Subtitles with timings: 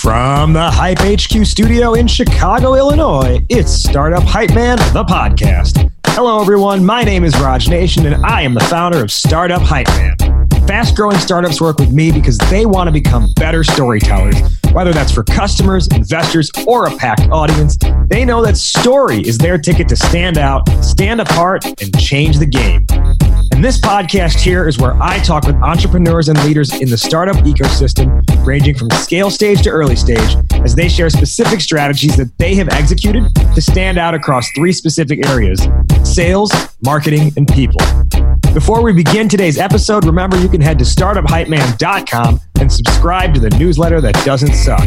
[0.00, 5.92] From the Hype HQ studio in Chicago, Illinois, it's Startup Hype Man, the podcast.
[6.06, 6.82] Hello, everyone.
[6.82, 10.48] My name is Raj Nation, and I am the founder of Startup Hype Man.
[10.66, 14.59] Fast growing startups work with me because they want to become better storytellers.
[14.72, 17.76] Whether that's for customers, investors, or a packed audience,
[18.06, 22.46] they know that story is their ticket to stand out, stand apart, and change the
[22.46, 22.86] game.
[23.52, 27.36] And this podcast here is where I talk with entrepreneurs and leaders in the startup
[27.44, 32.54] ecosystem, ranging from scale stage to early stage, as they share specific strategies that they
[32.54, 35.66] have executed to stand out across three specific areas
[36.04, 36.50] sales,
[36.82, 37.80] marketing, and people.
[38.52, 43.50] Before we begin today's episode, remember you can head to startuphypeman.com and subscribe to the
[43.50, 44.84] newsletter that doesn't suck.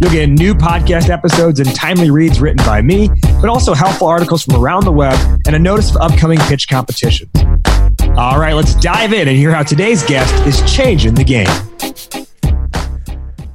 [0.00, 3.08] You'll get new podcast episodes and timely reads written by me,
[3.40, 7.30] but also helpful articles from around the web and a notice of upcoming pitch competitions.
[8.16, 11.46] All right, let's dive in and hear how today's guest is changing the game.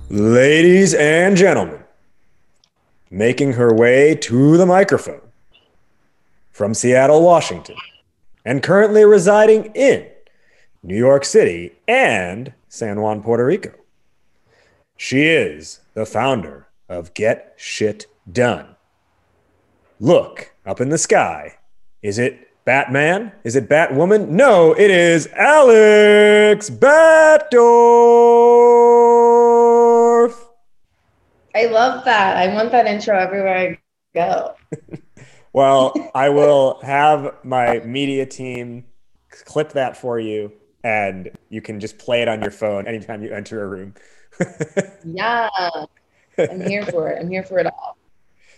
[0.10, 1.84] Ladies and gentlemen,
[3.12, 5.22] making her way to the microphone
[6.50, 7.76] from Seattle, Washington,
[8.46, 10.08] and currently residing in
[10.82, 13.74] New York City and San Juan, Puerto Rico.
[14.98, 18.76] She is the founder of Get Shit Done.
[20.00, 21.58] Look up in the sky.
[22.02, 23.32] Is it Batman?
[23.44, 24.30] Is it Batwoman?
[24.30, 27.50] No, it is Alex Batdorf.
[31.56, 32.38] I love that.
[32.38, 33.80] I want that intro everywhere I
[34.14, 34.56] go.
[35.54, 38.86] well, I will have my media team
[39.46, 40.52] clip that for you
[40.84, 43.94] and you can just play it on your phone anytime you enter a room.
[45.04, 45.50] yeah.
[46.38, 47.20] I'm here for it.
[47.20, 47.98] I'm here for it all.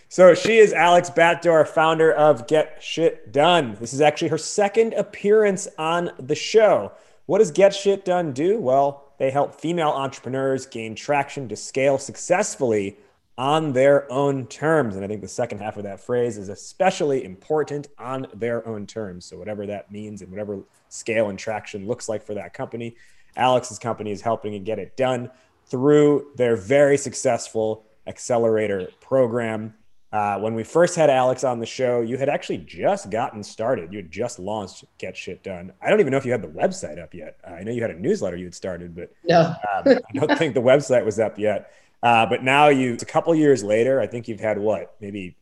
[0.08, 3.76] So she is Alex Batdorf, founder of Get Shit Done.
[3.80, 6.92] This is actually her second appearance on the show.
[7.26, 8.58] What does Get Shit Done do?
[8.58, 12.98] Well, they help female entrepreneurs gain traction to scale successfully
[13.38, 14.96] on their own terms.
[14.96, 18.86] And I think the second half of that phrase is especially important on their own
[18.86, 19.24] terms.
[19.24, 22.96] So, whatever that means and whatever scale and traction looks like for that company,
[23.36, 25.30] Alex's company is helping to get it done
[25.66, 29.74] through their very successful accelerator program.
[30.12, 33.90] Uh, when we first had Alex on the show, you had actually just gotten started.
[33.90, 35.72] You had just launched Get Shit Done.
[35.80, 37.38] I don't even know if you had the website up yet.
[37.48, 39.40] I know you had a newsletter you had started, but no.
[39.40, 39.54] um,
[39.86, 41.72] I don't think the website was up yet.
[42.02, 45.36] Uh, but now you, a couple years later, I think you've had what, maybe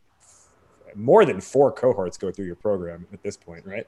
[0.95, 3.87] more than four cohorts go through your program at this point, right?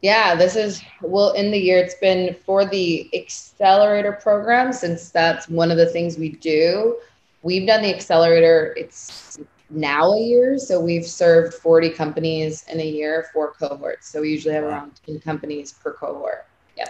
[0.00, 1.78] Yeah, this is well in the year.
[1.78, 6.98] It's been for the accelerator program since that's one of the things we do.
[7.42, 8.74] We've done the accelerator.
[8.76, 9.38] It's
[9.70, 10.58] now a year.
[10.58, 14.08] So we've served 40 companies in a year, four cohorts.
[14.08, 16.46] So we usually have around 10 companies per cohort.
[16.76, 16.86] Yeah.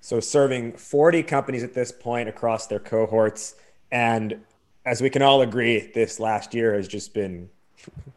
[0.00, 3.56] So serving 40 companies at this point across their cohorts.
[3.90, 4.40] And
[4.84, 7.48] as we can all agree, this last year has just been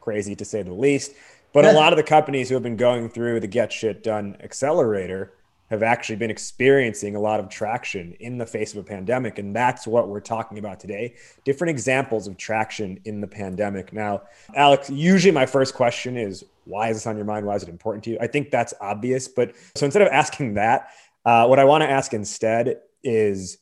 [0.01, 1.13] crazy to say the least.
[1.53, 4.35] But a lot of the companies who have been going through the Get Shit Done
[4.41, 5.31] accelerator
[5.69, 9.39] have actually been experiencing a lot of traction in the face of a pandemic.
[9.39, 13.93] And that's what we're talking about today different examples of traction in the pandemic.
[13.93, 14.23] Now,
[14.53, 17.45] Alex, usually my first question is why is this on your mind?
[17.45, 18.17] Why is it important to you?
[18.19, 19.27] I think that's obvious.
[19.27, 20.89] But so instead of asking that,
[21.23, 23.57] uh, what I want to ask instead is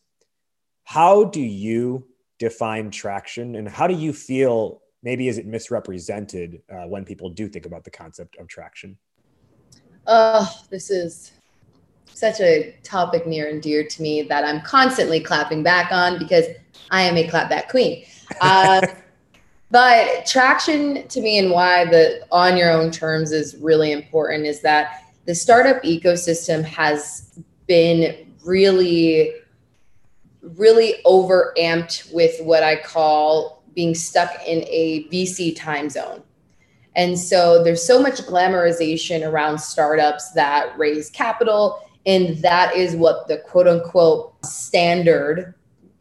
[0.84, 2.06] how do you
[2.40, 7.48] define traction and how do you feel maybe is it misrepresented uh, when people do
[7.48, 8.98] think about the concept of traction?
[10.08, 11.34] Oh, this is
[12.14, 16.46] such a topic near and dear to me that I'm constantly clapping back on because
[16.92, 18.06] I am a clapback queen.
[18.40, 18.86] Uh,
[19.72, 24.62] but traction to me and why the on your own terms is really important is
[24.62, 29.34] that the startup ecosystem has been really,
[30.44, 36.22] really over amped with what I call being stuck in a VC time zone.
[36.96, 43.28] And so there's so much glamorization around startups that raise capital and that is what
[43.28, 45.56] the quote unquote standard,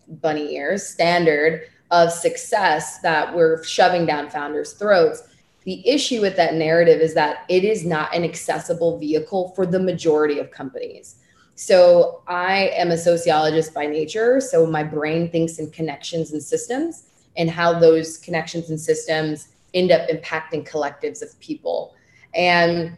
[0.08, 5.22] bunny ears, standard of success that we're shoving down founders' throats.
[5.64, 9.78] The issue with that narrative is that it is not an accessible vehicle for the
[9.78, 11.16] majority of companies.
[11.54, 14.40] So I am a sociologist by nature.
[14.40, 17.04] So my brain thinks in connections and systems
[17.36, 21.94] and how those connections and systems end up impacting collectives of people.
[22.34, 22.96] And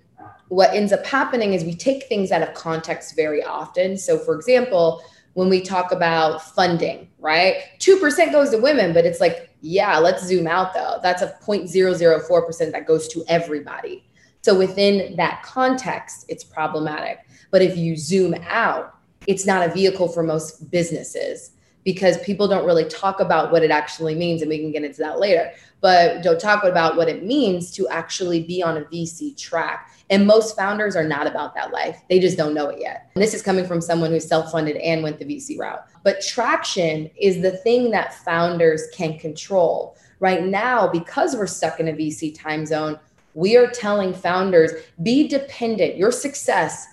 [0.49, 3.97] what ends up happening is we take things out of context very often.
[3.97, 5.03] So, for example,
[5.35, 7.57] when we talk about funding, right?
[7.81, 10.99] 2% goes to women, but it's like, yeah, let's zoom out though.
[11.03, 14.05] That's a 0.004% that goes to everybody.
[14.43, 17.24] So, within that context, it's problematic.
[17.55, 18.97] But if you zoom out,
[19.29, 21.53] it's not a vehicle for most businesses
[21.85, 24.99] because people don't really talk about what it actually means and we can get into
[24.99, 29.39] that later but don't talk about what it means to actually be on a vc
[29.39, 29.93] track.
[30.11, 32.03] And most founders are not about that life.
[32.09, 33.13] They just don't know it yet.
[33.15, 35.87] And this is coming from someone who's self-funded and went the vc route.
[36.03, 39.97] But traction is the thing that founders can control.
[40.19, 42.99] Right now because we're stuck in a vc time zone
[43.35, 44.73] we are telling founders
[45.03, 45.97] be dependent.
[45.97, 46.87] Your success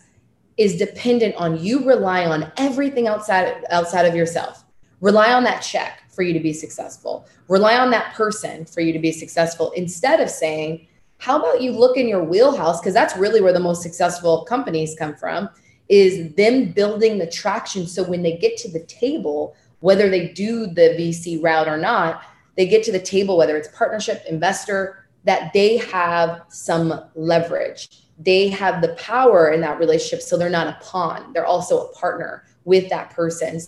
[0.61, 4.61] is dependent on you rely on everything outside outside of yourself
[5.01, 7.27] Rely on that check for you to be successful.
[7.47, 10.87] Rely on that person for you to be successful instead of saying,
[11.17, 12.79] how about you look in your wheelhouse?
[12.79, 15.49] Because that's really where the most successful companies come from,
[15.89, 17.87] is them building the traction.
[17.87, 22.21] So when they get to the table, whether they do the VC route or not,
[22.55, 27.89] they get to the table, whether it's partnership, investor, that they have some leverage.
[28.23, 30.21] They have the power in that relationship.
[30.21, 33.59] So they're not a pawn, they're also a partner with that person.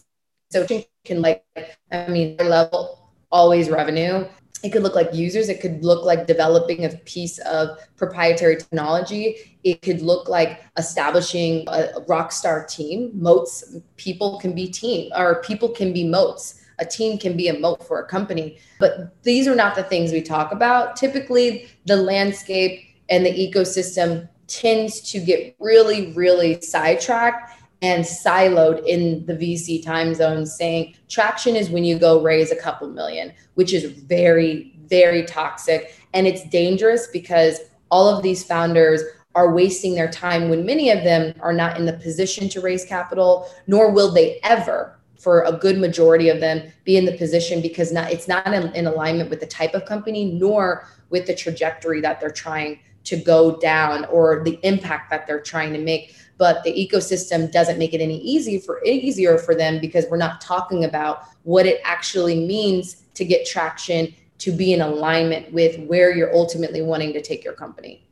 [0.52, 1.44] So it can like,
[1.92, 4.26] I mean, level always revenue.
[4.64, 5.50] It could look like users.
[5.50, 9.58] It could look like developing a piece of proprietary technology.
[9.64, 13.12] It could look like establishing a rock star team.
[13.14, 16.62] Moats, people can be team or people can be moats.
[16.80, 18.58] A team can be a moat for a company.
[18.80, 20.96] But these are not the things we talk about.
[20.96, 29.26] Typically, the landscape and the ecosystem tends to get really, really sidetracked and siloed in
[29.26, 33.74] the VC time zone saying traction is when you go raise a couple million, which
[33.74, 35.96] is very, very toxic.
[36.14, 37.60] And it's dangerous because
[37.92, 39.02] all of these founders
[39.36, 42.86] are wasting their time when many of them are not in the position to raise
[42.86, 47.62] capital, nor will they ever for a good majority of them be in the position
[47.62, 51.34] because not it's not in, in alignment with the type of company nor with the
[51.34, 56.16] trajectory that they're trying to go down or the impact that they're trying to make
[56.38, 60.42] but the ecosystem doesn't make it any easy for easier for them because we're not
[60.42, 66.14] talking about what it actually means to get traction to be in alignment with where
[66.14, 68.06] you're ultimately wanting to take your company.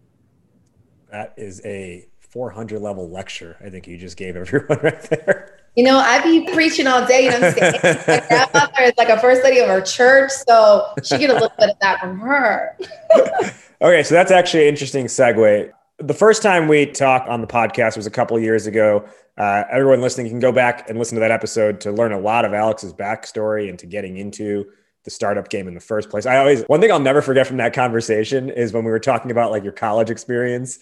[1.11, 3.57] That is a 400 level lecture.
[3.59, 5.57] I think you just gave everyone right there.
[5.75, 7.25] You know, I'd be preaching all day.
[7.25, 7.73] You know, I'm saying
[8.07, 11.51] my grandmother is like a first lady of our church, so she get a little
[11.57, 12.77] bit of that from her.
[13.81, 17.95] okay, so that's actually an interesting segue the first time we talked on the podcast
[17.95, 19.05] was a couple years ago.
[19.37, 22.45] Uh, everyone listening can go back and listen to that episode to learn a lot
[22.45, 24.65] of Alex's backstory into getting into
[25.03, 26.25] the startup game in the first place.
[26.25, 29.31] I always one thing I'll never forget from that conversation is when we were talking
[29.31, 30.79] about like your college experience,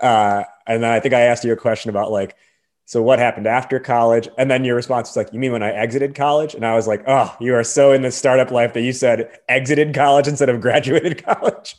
[0.00, 2.36] uh, and then I think I asked you a question about like
[2.86, 4.28] so what happened after college?
[4.36, 6.54] And then your response was like, you mean when I exited college?
[6.54, 9.38] And I was like, oh, you are so in the startup life that you said
[9.48, 11.76] exited college instead of graduated college.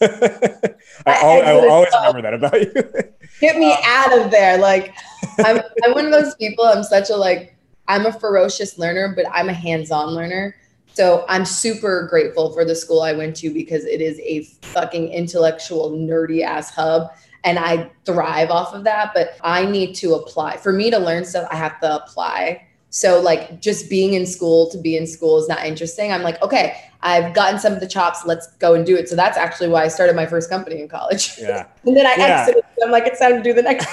[0.00, 0.74] I,
[1.06, 2.14] I, I, will always college.
[2.14, 2.72] remember that about you.
[3.40, 4.56] Get me um, out of there.
[4.56, 4.94] Like
[5.38, 6.64] I'm, I'm one of those people.
[6.64, 7.54] I'm such a like,
[7.86, 10.56] I'm a ferocious learner, but I'm a hands-on learner.
[10.94, 15.12] So I'm super grateful for the school I went to because it is a fucking
[15.12, 17.10] intellectual, nerdy ass hub
[17.46, 19.12] and I thrive off of that.
[19.14, 20.58] But I need to apply.
[20.58, 22.66] For me to learn stuff, I have to apply.
[22.90, 26.12] So like just being in school to be in school is not interesting.
[26.12, 28.24] I'm like, okay, I've gotten some of the chops.
[28.26, 29.08] Let's go and do it.
[29.08, 31.38] So that's actually why I started my first company in college.
[31.38, 31.66] Yeah.
[31.84, 32.40] and then I yeah.
[32.40, 32.64] exited.
[32.82, 33.86] I'm like, it's time to do the next.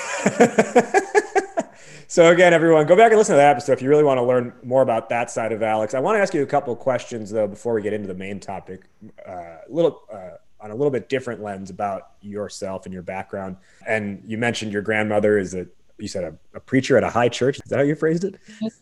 [2.08, 4.24] so again, everyone, go back and listen to that episode if you really want to
[4.24, 5.94] learn more about that side of Alex.
[5.94, 8.40] I want to ask you a couple questions though before we get into the main
[8.40, 8.84] topic.
[9.28, 10.02] Uh, a little.
[10.12, 13.58] Uh, on a little bit different lens about yourself and your background.
[13.86, 15.68] And you mentioned your grandmother is a
[16.00, 17.58] you said a, a, preacher at a high church.
[17.58, 18.36] Is that how you phrased it?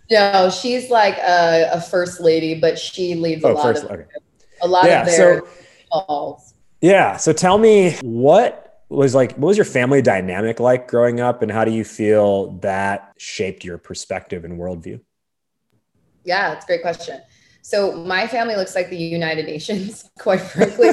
[0.09, 3.91] No, she's like a, a first lady, but she leads oh, a lot first, of
[3.91, 4.05] okay.
[4.61, 5.47] a lot yeah, of their so,
[5.91, 6.53] calls.
[6.79, 7.17] Yeah.
[7.17, 11.51] So tell me what was like what was your family dynamic like growing up and
[11.51, 14.99] how do you feel that shaped your perspective and worldview?
[16.23, 17.21] Yeah, it's a great question.
[17.63, 20.89] So my family looks like the United Nations, quite frankly.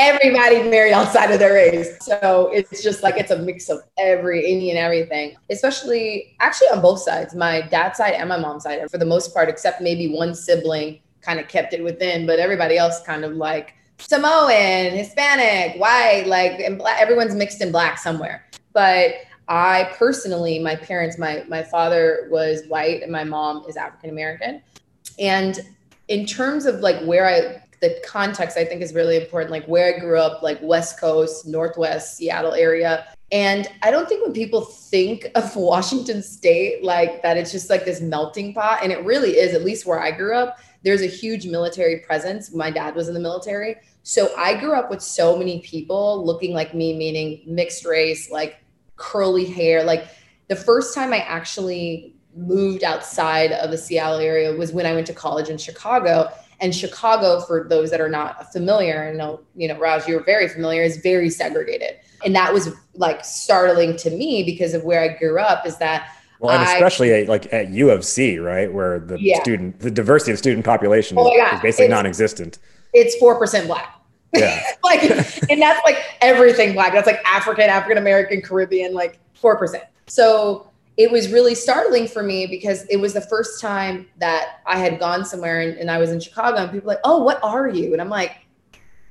[0.00, 1.98] Everybody married outside of their race.
[2.00, 7.00] So it's just like it's a mix of every and everything, especially actually on both
[7.00, 10.34] sides, my dad's side and my mom's side, for the most part, except maybe one
[10.34, 16.24] sibling kind of kept it within, but everybody else kind of like Samoan, Hispanic, white,
[16.26, 18.46] like and black, everyone's mixed in black somewhere.
[18.72, 19.14] But
[19.48, 24.62] I personally, my parents, my my father was white and my mom is African American.
[25.18, 25.58] And
[26.08, 29.94] in terms of like where I the context I think is really important, like where
[29.94, 33.06] I grew up, like West Coast, Northwest, Seattle area.
[33.30, 37.84] And I don't think when people think of Washington State like that, it's just like
[37.84, 38.80] this melting pot.
[38.82, 42.52] And it really is, at least where I grew up, there's a huge military presence.
[42.52, 43.76] My dad was in the military.
[44.02, 48.58] So I grew up with so many people looking like me, meaning mixed race, like
[48.96, 49.84] curly hair.
[49.84, 50.08] Like
[50.48, 55.06] the first time I actually moved outside of the Seattle area was when I went
[55.08, 56.30] to college in Chicago.
[56.60, 60.48] And Chicago, for those that are not familiar, and know, you know, Raj, you're very
[60.48, 61.96] familiar, is very segregated.
[62.24, 66.10] And that was like startling to me because of where I grew up is that
[66.40, 69.40] well, and especially I, at, like at U of C, right, where the yeah.
[69.40, 72.58] student, the diversity of student population oh is, is, basically it's, non-existent.
[72.92, 74.00] It's four percent black.
[74.32, 75.02] Yeah, like,
[75.50, 76.92] and that's like everything black.
[76.92, 79.84] That's like African, African American, Caribbean, like four percent.
[80.06, 84.78] So it was really startling for me because it was the first time that I
[84.78, 87.68] had gone somewhere and, and I was in Chicago and people like, oh, what are
[87.68, 87.92] you?
[87.92, 88.36] And I'm like,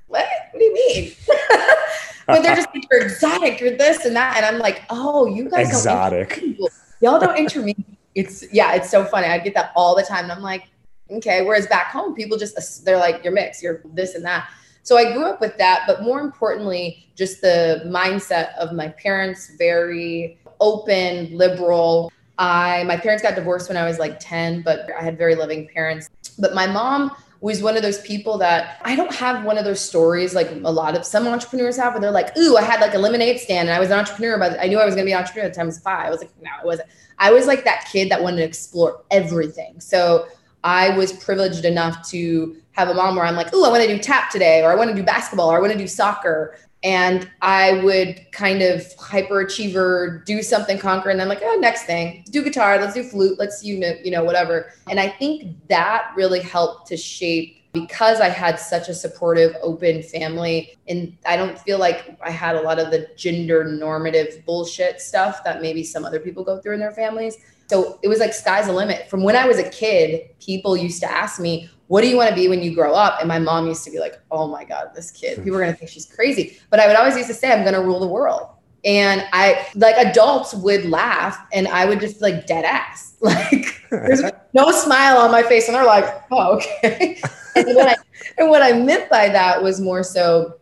[0.08, 0.27] what?
[0.51, 1.13] What do you mean?
[2.27, 4.36] but they're just like, you're exotic, you're this and that.
[4.36, 6.41] And I'm like, oh, you guys exotic.
[6.41, 7.98] Don't Y'all don't intervene.
[8.15, 9.27] It's yeah, it's so funny.
[9.27, 10.24] I get that all the time.
[10.24, 10.63] And I'm like,
[11.10, 11.46] okay.
[11.46, 14.50] Whereas back home, people just they're like, you're mixed, you're this and that.
[14.84, 19.56] So I grew up with that, but more importantly, just the mindset of my parents,
[19.58, 22.12] very open, liberal.
[22.38, 25.68] I my parents got divorced when I was like 10, but I had very loving
[25.68, 26.10] parents.
[26.38, 29.80] But my mom was one of those people that I don't have one of those
[29.80, 32.96] stories like a lot of some entrepreneurs have where they're like, ooh, I had like
[32.96, 35.12] a lemonade stand and I was an entrepreneur, but I knew I was gonna be
[35.12, 36.08] an entrepreneur at the time I was five.
[36.08, 36.90] I was like, no, I wasn't.
[37.20, 39.80] I was like that kid that wanted to explore everything.
[39.80, 40.28] So
[40.64, 43.88] I was privileged enough to have a mom where I'm like, ooh, I want to
[43.88, 46.58] do tap today, or I want to do basketball, or I want to do soccer
[46.88, 52.24] and I would kind of hyperachiever, do something, conquer, and then like, oh, next thing,
[52.32, 54.72] do guitar, let's do flute, let's you know, you know, whatever.
[54.89, 60.01] And I think that really helped to shape because I had such a supportive, open
[60.01, 65.01] family, and I don't feel like I had a lot of the gender normative bullshit
[65.01, 67.36] stuff that maybe some other people go through in their families.
[67.70, 69.10] So it was like sky's the limit.
[69.10, 72.29] From when I was a kid, people used to ask me, what do you want
[72.29, 73.20] to be when you grow up?
[73.20, 75.44] And my mom used to be like, oh my God, this kid, hmm.
[75.44, 76.60] people are going to think she's crazy.
[76.70, 78.50] But I would always used to say, I'm going to rule the world.
[78.86, 83.06] And I, like adults would laugh and I would just like dead ass.
[83.20, 84.22] Like there's
[84.53, 85.67] no smile on my face.
[85.67, 87.20] And they're like, oh, okay.
[87.56, 87.96] and, what I,
[88.38, 90.60] and what I meant by that was more so,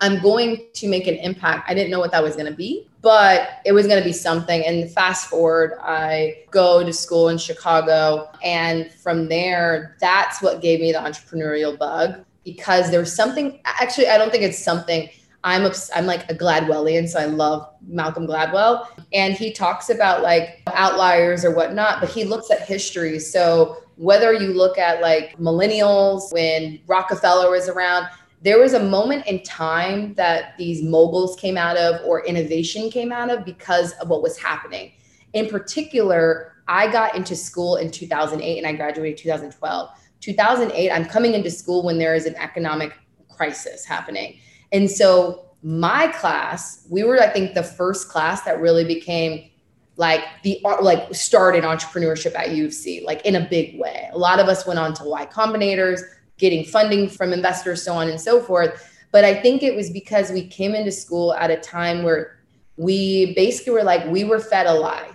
[0.00, 1.68] I'm going to make an impact.
[1.68, 4.12] I didn't know what that was going to be, but it was going to be
[4.12, 4.64] something.
[4.66, 8.30] And fast forward, I go to school in Chicago.
[8.42, 14.18] And from there, that's what gave me the entrepreneurial bug because there's something, actually, I
[14.18, 15.08] don't think it's something.
[15.44, 20.22] I'm a, I'm like a Gladwellian, so I love Malcolm Gladwell, and he talks about
[20.22, 23.18] like outliers or whatnot, but he looks at history.
[23.18, 28.06] So whether you look at like millennials when Rockefeller was around,
[28.42, 33.12] there was a moment in time that these moguls came out of or innovation came
[33.12, 34.92] out of because of what was happening.
[35.34, 39.90] In particular, I got into school in 2008 and I graduated 2012.
[40.20, 42.94] 2008, I'm coming into school when there is an economic
[43.28, 44.38] crisis happening.
[44.72, 49.50] And so my class, we were, I think, the first class that really became
[49.96, 54.08] like the like started entrepreneurship at U of C, like in a big way.
[54.12, 56.00] A lot of us went on to Y Combinators,
[56.40, 58.84] getting funding from investors, so on and so forth.
[59.12, 62.38] But I think it was because we came into school at a time where
[62.76, 65.10] we basically were like, we were fed a lie.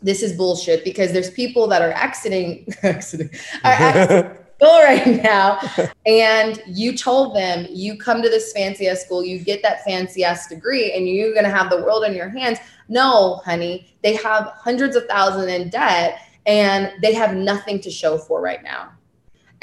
[0.00, 3.30] This is bullshit because there's people that are exiting, exiting,
[3.64, 4.30] are exiting
[4.60, 5.58] school right now.
[6.06, 10.24] And you told them, you come to this fancy ass school, you get that fancy
[10.24, 12.58] ass degree, and you're going to have the world in your hands.
[12.88, 18.18] No, honey, they have hundreds of thousands in debt and they have nothing to show
[18.18, 18.90] for right now.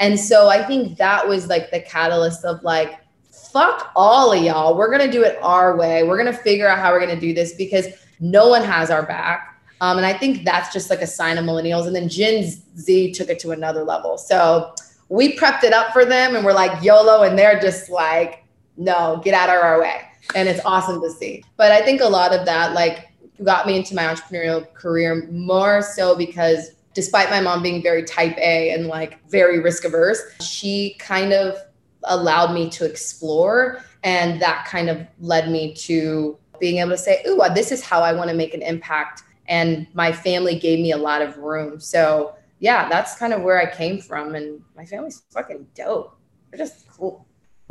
[0.00, 2.98] And so I think that was like the catalyst of like,
[3.30, 4.76] fuck all of y'all.
[4.76, 6.02] We're going to do it our way.
[6.02, 7.86] We're going to figure out how we're going to do this because
[8.20, 9.60] no one has our back.
[9.80, 11.86] Um, and I think that's just like a sign of millennials.
[11.86, 12.44] And then Gen
[12.76, 14.16] Z took it to another level.
[14.16, 14.74] So
[15.08, 17.22] we prepped it up for them and we're like YOLO.
[17.22, 18.44] And they're just like,
[18.76, 20.02] no, get out of our way.
[20.34, 21.44] And it's awesome to see.
[21.56, 23.08] But I think a lot of that, like,
[23.42, 28.36] got me into my entrepreneurial career more so because despite my mom being very type
[28.38, 31.56] A and like very risk averse, she kind of
[32.04, 33.82] allowed me to explore.
[34.02, 37.82] And that kind of led me to being able to say, Ooh, uh, this is
[37.82, 39.22] how I want to make an impact.
[39.46, 41.80] And my family gave me a lot of room.
[41.80, 44.34] So, yeah, that's kind of where I came from.
[44.34, 46.16] And my family's fucking dope.
[46.50, 47.26] They're just cool.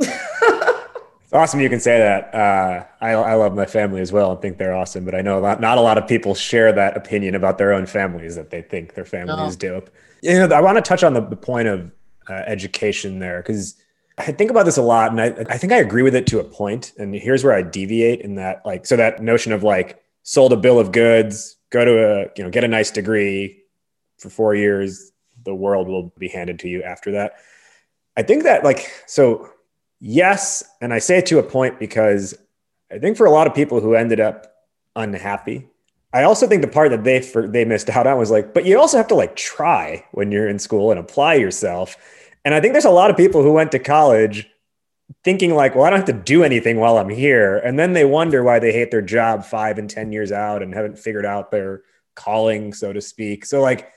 [1.32, 2.34] It's awesome you can say that.
[2.34, 5.38] Uh, I, I love my family as well and think they're awesome, but I know
[5.38, 8.50] a lot, not a lot of people share that opinion about their own families that
[8.50, 9.46] they think their family no.
[9.46, 9.88] is dope.
[10.20, 11.90] You know, I want to touch on the, the point of
[12.28, 13.76] uh, education there because
[14.18, 16.38] I think about this a lot and I, I think I agree with it to
[16.38, 16.92] a point.
[16.98, 20.56] And here's where I deviate in that, like, so that notion of like sold a
[20.58, 23.62] bill of goods, go to a, you know, get a nice degree
[24.18, 25.12] for four years,
[25.46, 27.36] the world will be handed to you after that.
[28.18, 29.48] I think that like, so
[30.02, 30.64] yes.
[30.80, 32.36] And I say it to a point because
[32.92, 34.52] I think for a lot of people who ended up
[34.96, 35.68] unhappy,
[36.12, 38.66] I also think the part that they for, they missed out on was like, but
[38.66, 41.96] you also have to like try when you're in school and apply yourself.
[42.44, 44.48] And I think there's a lot of people who went to college
[45.24, 48.04] thinking like, well, I don't have to do anything while I'm here, and then they
[48.04, 51.50] wonder why they hate their job five and ten years out and haven't figured out
[51.50, 51.82] their
[52.14, 53.44] calling, so to speak.
[53.44, 53.90] So like,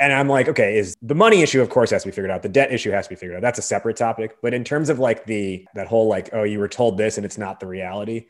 [0.00, 2.42] and I'm like, okay, is the money issue, of course, has to be figured out.
[2.42, 3.42] The debt issue has to be figured out.
[3.42, 4.36] That's a separate topic.
[4.42, 7.26] But in terms of like the that whole like, oh, you were told this and
[7.26, 8.26] it's not the reality.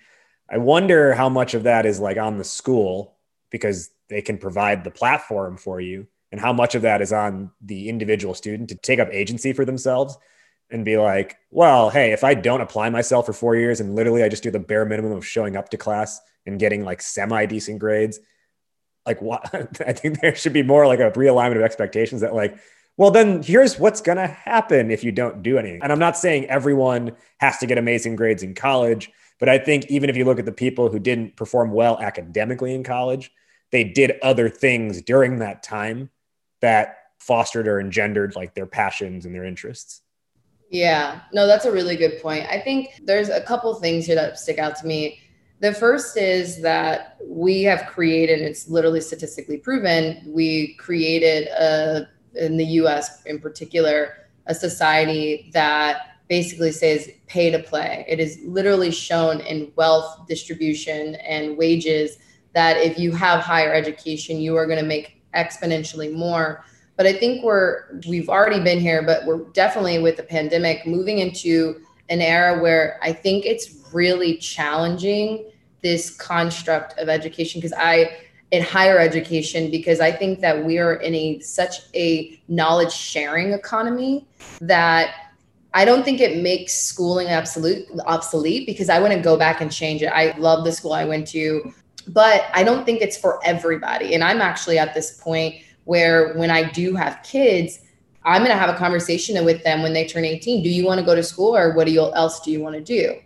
[0.50, 3.16] I wonder how much of that is like on the school
[3.50, 7.50] because they can provide the platform for you and how much of that is on
[7.60, 10.18] the individual student to take up agency for themselves
[10.70, 14.22] and be like well hey if i don't apply myself for four years and literally
[14.22, 17.46] i just do the bare minimum of showing up to class and getting like semi
[17.46, 18.20] decent grades
[19.10, 19.48] like what
[19.86, 22.56] i think there should be more like a realignment of expectations that like
[22.96, 26.44] well then here's what's to happen if you don't do anything and i'm not saying
[26.46, 30.38] everyone has to get amazing grades in college but i think even if you look
[30.38, 33.30] at the people who didn't perform well academically in college
[33.70, 36.10] they did other things during that time
[36.60, 40.02] that fostered or engendered like their passions and their interests.
[40.70, 42.46] Yeah, no, that's a really good point.
[42.48, 45.20] I think there's a couple things here that stick out to me.
[45.60, 52.56] The first is that we have created, it's literally statistically proven, we created a, in
[52.56, 58.06] the US in particular, a society that basically says pay to play.
[58.08, 62.16] It is literally shown in wealth distribution and wages
[62.54, 66.64] that if you have higher education, you are going to make exponentially more.
[66.96, 71.18] But I think we're we've already been here, but we're definitely with the pandemic moving
[71.18, 75.50] into an era where I think it's really challenging
[75.82, 78.16] this construct of education because I
[78.50, 83.52] in higher education because I think that we are in a such a knowledge sharing
[83.52, 84.26] economy
[84.60, 85.14] that
[85.72, 90.02] I don't think it makes schooling absolute obsolete because I wouldn't go back and change
[90.02, 90.06] it.
[90.06, 91.72] I love the school I went to
[92.08, 94.14] but I don't think it's for everybody.
[94.14, 97.80] And I'm actually at this point where when I do have kids,
[98.30, 100.62] I'm going to have a conversation with them when they turn 18.
[100.62, 103.16] Do you want to go to school or what else do you want to do?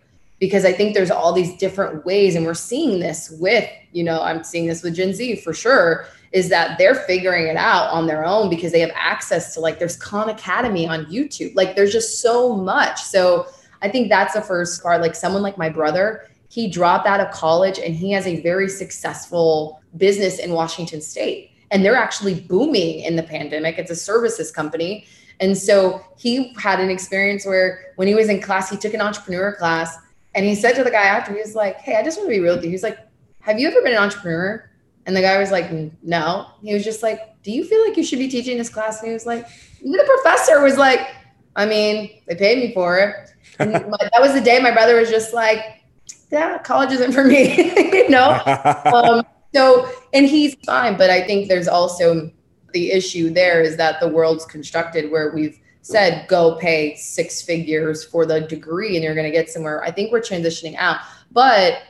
[0.41, 4.21] Because I think there's all these different ways, and we're seeing this with, you know,
[4.21, 8.07] I'm seeing this with Gen Z for sure, is that they're figuring it out on
[8.07, 11.55] their own because they have access to like there's Khan Academy on YouTube.
[11.55, 13.01] Like there's just so much.
[13.01, 13.47] So
[13.83, 15.01] I think that's the first part.
[15.01, 18.69] Like someone like my brother, he dropped out of college and he has a very
[18.69, 21.53] successful business in Washington state.
[21.71, 23.79] And they're actually booming in the pandemic.
[23.79, 25.07] It's a services company.
[25.41, 29.01] And so he had an experience where when he was in class, he took an
[29.01, 29.97] entrepreneur class
[30.35, 32.35] and he said to the guy after, he was like, Hey, I just want to
[32.35, 32.71] be real with you.
[32.71, 32.99] He's like,
[33.41, 34.71] Have you ever been an entrepreneur?
[35.07, 35.71] And the guy was like,
[36.03, 36.47] No.
[36.63, 39.01] He was just like, Do you feel like you should be teaching this class?
[39.01, 39.47] And he was like,
[39.81, 41.01] Even The professor was like,
[41.57, 43.31] I mean, they paid me for it.
[43.59, 45.85] And that was the day my brother was just like,
[46.31, 48.41] yeah, college isn't for me, you know?
[48.87, 49.25] um,
[49.55, 50.97] so, and he's fine.
[50.97, 52.31] But I think there's also
[52.73, 58.05] the issue there is that the world's constructed where we've said, go pay six figures
[58.05, 59.83] for the degree and you're going to get somewhere.
[59.85, 60.99] I think we're transitioning out.
[61.31, 61.83] But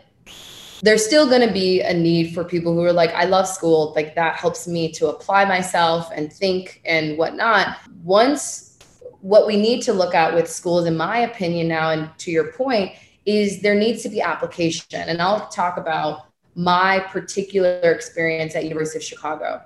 [0.83, 3.93] there's still going to be a need for people who are like, I love school.
[3.95, 7.79] Like that helps me to apply myself and think and whatnot.
[8.03, 8.79] Once
[9.21, 12.53] what we need to look at with schools, in my opinion, now, and to your
[12.53, 12.93] point,
[13.25, 14.87] is there needs to be application.
[14.93, 19.63] And I'll talk about my particular experience at University of Chicago.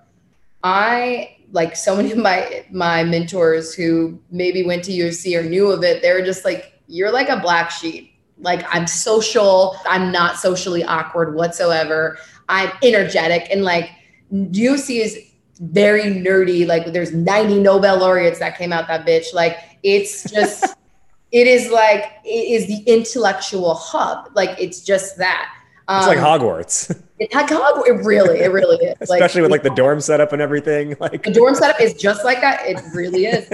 [0.62, 5.36] I like so many of my my mentors who maybe went to U of C
[5.36, 8.12] or knew of it, they're just like, you're like a black sheep.
[8.38, 12.18] Like I'm social, I'm not socially awkward whatsoever.
[12.48, 13.90] I'm energetic and like
[14.32, 15.18] UC is
[15.60, 16.66] very nerdy.
[16.66, 19.34] Like there's 90 Nobel laureates that came out that bitch.
[19.34, 20.64] Like it's just
[21.32, 24.30] it is like it is the intellectual hub.
[24.34, 25.54] Like it's just that.
[25.88, 27.02] Um, it's like um, Hogwarts.
[27.20, 27.88] It's like Hogwarts.
[27.88, 28.96] It really, it really is.
[29.00, 30.94] Especially like, with like the dorm setup and everything.
[31.00, 32.64] Like the dorm setup is just like that.
[32.64, 33.50] It really is.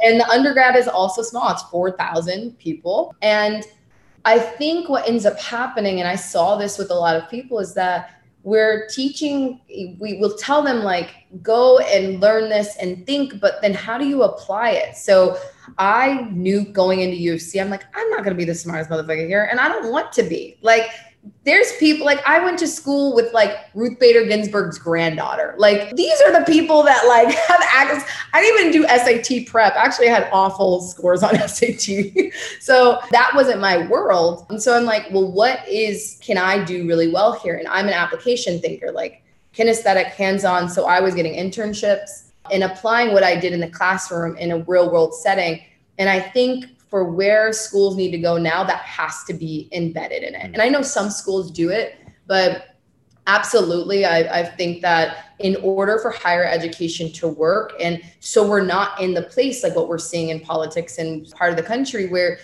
[0.00, 1.50] and the undergrad is also small.
[1.50, 3.64] It's four thousand people, and
[4.24, 7.58] I think what ends up happening, and I saw this with a lot of people,
[7.58, 9.60] is that we're teaching
[9.98, 11.10] we will tell them like
[11.42, 15.36] go and learn this and think but then how do you apply it so
[15.76, 18.54] i knew going into U of C i'm like i'm not going to be the
[18.54, 20.88] smartest motherfucker here and i don't want to be like
[21.44, 25.54] there's people like I went to school with like Ruth Bader Ginsburg's granddaughter.
[25.58, 28.08] Like these are the people that like have access.
[28.32, 29.74] I didn't even do SAT prep.
[29.74, 32.32] Actually, I had awful scores on SAT.
[32.60, 34.46] so that wasn't my world.
[34.50, 37.56] And so I'm like, well, what is can I do really well here?
[37.56, 39.22] And I'm an application thinker, like
[39.54, 40.68] kinesthetic, hands-on.
[40.68, 44.58] So I was getting internships and applying what I did in the classroom in a
[44.64, 45.62] real world setting.
[45.98, 50.22] And I think for where schools need to go now, that has to be embedded
[50.22, 50.38] in it.
[50.38, 50.54] Mm-hmm.
[50.54, 52.66] And I know some schools do it, but
[53.30, 54.04] Absolutely.
[54.04, 59.00] I, I think that in order for higher education to work, and so we're not
[59.00, 62.38] in the place like what we're seeing in politics and part of the country where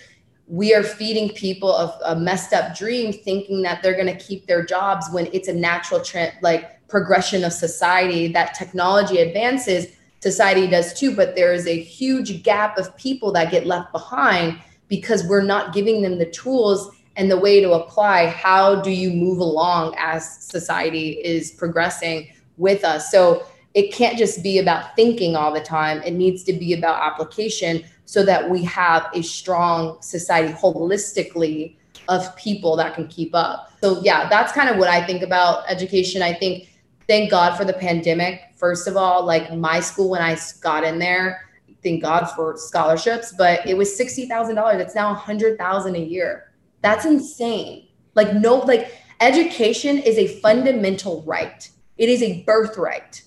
[0.47, 4.47] we are feeding people a, a messed up dream thinking that they're going to keep
[4.47, 9.87] their jobs when it's a natural trend like progression of society that technology advances
[10.21, 14.59] society does too but there is a huge gap of people that get left behind
[14.87, 18.27] because we're not giving them the tools and the way to apply.
[18.27, 23.11] How do you move along as society is progressing with us?
[23.11, 26.01] So it can't just be about thinking all the time.
[26.03, 31.75] It needs to be about application so that we have a strong society holistically
[32.07, 33.73] of people that can keep up.
[33.81, 36.21] So yeah that's kind of what i think about education.
[36.21, 36.69] I think
[37.07, 40.99] thank god for the pandemic first of all like my school when i got in
[40.99, 41.49] there
[41.83, 46.47] thank god for scholarships but it was $60000 it's now 100000 a year
[46.81, 47.87] that's insane.
[48.15, 53.23] Like, no, like, education is a fundamental right, it is a birthright.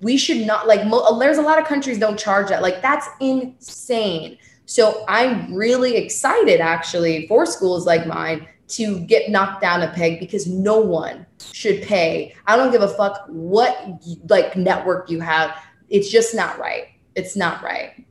[0.00, 2.62] We should not, like, mo- there's a lot of countries don't charge that.
[2.62, 4.38] Like, that's insane.
[4.66, 10.20] So I'm really excited actually for schools like mine to get knocked down a peg
[10.20, 12.34] because no one should pay.
[12.46, 15.56] I don't give a fuck what like network you have.
[15.88, 16.88] It's just not right.
[17.14, 18.04] It's not right.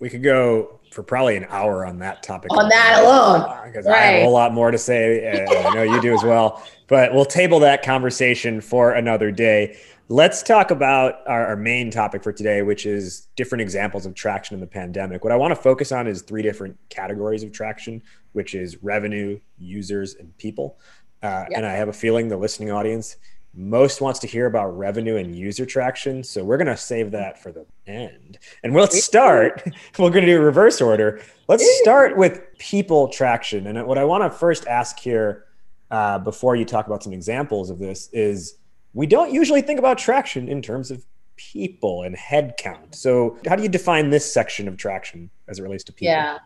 [0.00, 2.50] We could go for probably an hour on that topic.
[2.52, 3.66] On that alone.
[3.66, 3.98] Because uh, right.
[3.98, 5.24] I have a whole lot more to say.
[5.24, 6.64] And I know you do as well.
[6.88, 9.78] But we'll table that conversation for another day.
[10.08, 14.54] Let's talk about our, our, main topic for today, which is different examples of traction
[14.54, 15.22] in the pandemic.
[15.22, 18.02] What I want to focus on is three different categories of traction,
[18.38, 20.78] which is revenue, users, and people.
[21.24, 21.58] Uh, yep.
[21.58, 23.16] And I have a feeling the listening audience
[23.58, 26.22] most wants to hear about revenue and user traction.
[26.22, 28.38] So we're going to save that for the end.
[28.62, 29.64] And we'll start,
[29.98, 31.20] we're going to do reverse order.
[31.48, 33.66] Let's start with people traction.
[33.66, 35.46] And what I want to first ask here
[35.90, 38.58] uh, before you talk about some examples of this is
[38.94, 42.94] we don't usually think about traction in terms of people and headcount.
[42.94, 46.12] So how do you define this section of traction as it relates to people?
[46.12, 46.38] Yeah.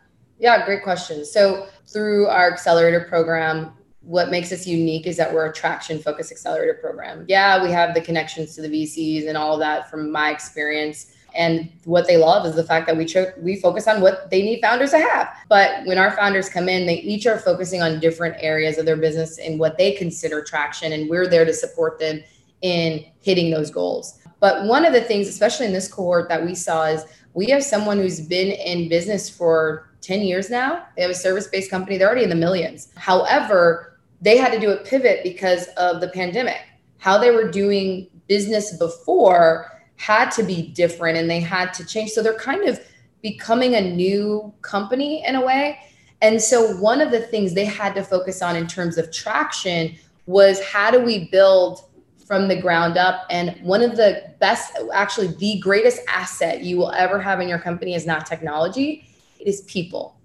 [0.43, 1.25] Yeah, great question.
[1.25, 6.33] So through our accelerator program, what makes us unique is that we're a traction focused
[6.33, 7.25] accelerator program.
[7.29, 11.15] Yeah, we have the connections to the VCs and all of that from my experience.
[11.37, 14.43] And what they love is the fact that we cho- we focus on what they
[14.43, 15.33] need founders to have.
[15.49, 18.97] But when our founders come in, they each are focusing on different areas of their
[18.97, 22.21] business and what they consider traction, and we're there to support them
[22.63, 24.19] in hitting those goals.
[24.41, 27.63] But one of the things, especially in this cohort, that we saw is we have
[27.63, 30.85] someone who's been in business for 10 years now.
[30.97, 32.89] They have a service based company, they're already in the millions.
[32.97, 36.61] However, they had to do a pivot because of the pandemic.
[36.99, 42.11] How they were doing business before had to be different and they had to change.
[42.11, 42.81] So they're kind of
[43.23, 45.79] becoming a new company in a way.
[46.21, 49.97] And so one of the things they had to focus on in terms of traction
[50.27, 51.81] was how do we build
[52.27, 56.93] from the ground up and one of the best actually the greatest asset you will
[56.93, 59.05] ever have in your company is not technology
[59.43, 60.17] it is people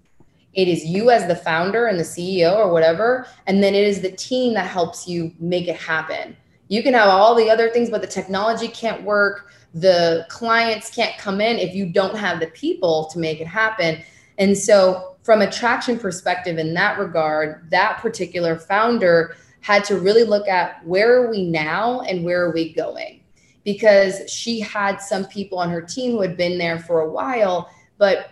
[0.58, 3.28] it is you as the founder and the CEO or whatever.
[3.46, 6.36] And then it is the team that helps you make it happen.
[6.66, 9.52] You can have all the other things, but the technology can't work.
[9.74, 14.02] The clients can't come in if you don't have the people to make it happen.
[14.38, 20.24] And so, from a traction perspective, in that regard, that particular founder had to really
[20.24, 23.20] look at where are we now and where are we going?
[23.64, 27.70] Because she had some people on her team who had been there for a while,
[27.98, 28.30] but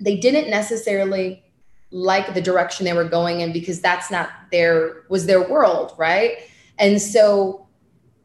[0.00, 1.42] they didn't necessarily
[1.90, 6.38] like the direction they were going in because that's not their was their world right?
[6.78, 7.66] And so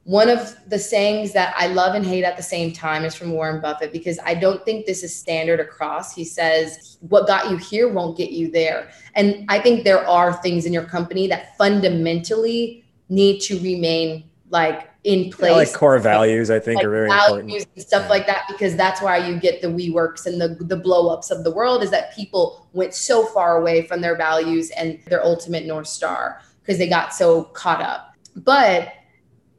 [0.03, 3.31] one of the sayings that i love and hate at the same time is from
[3.31, 6.15] warren buffett because i don't think this is standard across.
[6.15, 8.89] He says what got you here won't get you there.
[9.13, 14.89] And i think there are things in your company that fundamentally need to remain like
[15.03, 15.49] in place.
[15.49, 17.67] Yeah, like core values, I think, like are very values important.
[17.75, 18.09] and stuff yeah.
[18.09, 21.51] like that, because that's why you get the WeWorks and the the blowups of the
[21.51, 21.83] world.
[21.83, 26.41] Is that people went so far away from their values and their ultimate north star
[26.61, 28.15] because they got so caught up.
[28.35, 28.93] But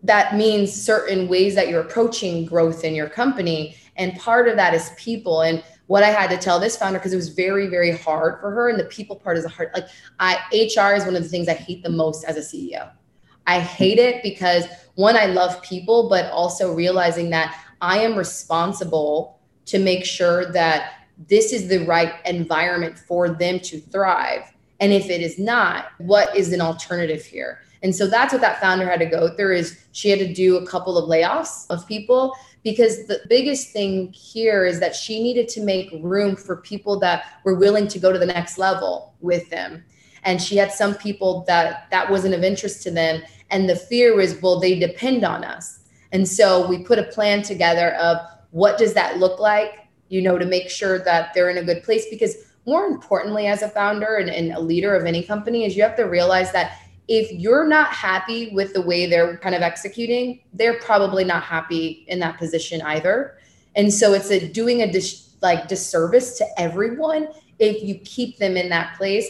[0.05, 4.75] that means certain ways that you're approaching growth in your company, and part of that
[4.75, 7.91] is people and what I had to tell this founder because it was very, very
[7.91, 8.71] hard for her.
[8.71, 9.89] And the people part is a hard, like
[10.21, 12.91] I HR is one of the things I hate the most as a CEO.
[13.47, 19.39] I hate it because one, I love people, but also realizing that I am responsible
[19.67, 20.93] to make sure that
[21.29, 24.53] this is the right environment for them to thrive.
[24.81, 27.61] And if it is not, what is an alternative here?
[27.83, 30.57] And so that's what that founder had to go through is she had to do
[30.57, 35.49] a couple of layoffs of people because the biggest thing here is that she needed
[35.49, 39.49] to make room for people that were willing to go to the next level with
[39.51, 39.85] them
[40.25, 44.17] and she had some people that that wasn't of interest to them And the fear
[44.17, 45.79] was, well, they depend on us.
[46.11, 48.19] And so we put a plan together of
[48.51, 49.73] what does that look like,
[50.09, 52.07] you know, to make sure that they're in a good place.
[52.11, 52.35] Because
[52.67, 55.97] more importantly, as a founder and, and a leader of any company, is you have
[55.97, 60.79] to realize that if you're not happy with the way they're kind of executing, they're
[60.79, 63.37] probably not happy in that position either.
[63.75, 68.57] And so it's a doing a dis- like disservice to everyone if you keep them
[68.57, 69.27] in that place.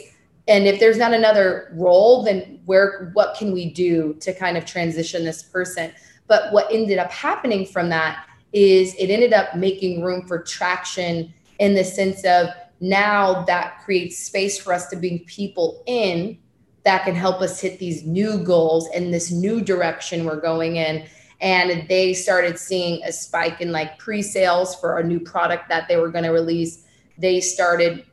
[0.48, 4.64] And if there's not another role, then where what can we do to kind of
[4.64, 5.92] transition this person?
[6.26, 11.32] But what ended up happening from that is it ended up making room for traction
[11.58, 12.48] in the sense of
[12.80, 16.38] now that creates space for us to bring people in
[16.84, 21.06] that can help us hit these new goals and this new direction we're going in
[21.40, 25.96] and they started seeing a spike in like pre-sales for a new product that they
[25.96, 26.84] were going to release
[27.18, 28.04] they started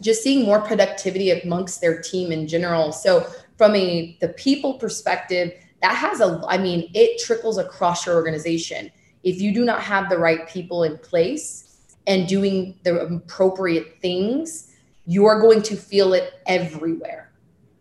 [0.00, 2.92] just seeing more productivity amongst their team in general.
[2.92, 3.26] So
[3.56, 8.90] from a the people perspective that has a i mean it trickles across your organization.
[9.22, 14.70] If you do not have the right people in place and doing the appropriate things
[15.06, 17.30] you are going to feel it everywhere.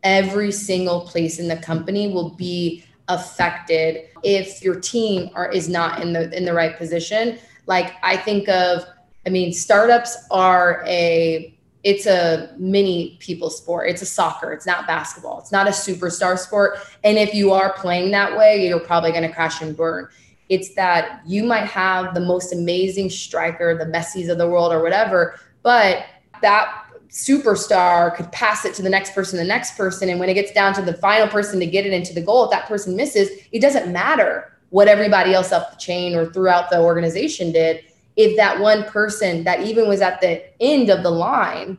[0.04, 6.02] Every single place in the company will be affected if your team are is not
[6.02, 7.40] in the in the right position.
[7.66, 8.86] Like i think of
[9.26, 14.88] i mean startups are a it's a mini people sport it's a soccer it's not
[14.88, 19.12] basketball it's not a superstar sport and if you are playing that way you're probably
[19.12, 20.08] going to crash and burn
[20.50, 24.82] it's that you might have the most amazing striker the Messis of the world or
[24.82, 26.06] whatever but
[26.42, 30.10] that superstar could pass it to the next person, the next person.
[30.10, 32.46] And when it gets down to the final person to get it into the goal,
[32.46, 36.72] if that person misses, it doesn't matter what everybody else up the chain or throughout
[36.72, 37.84] the organization did.
[38.16, 41.78] If that one person that even was at the end of the line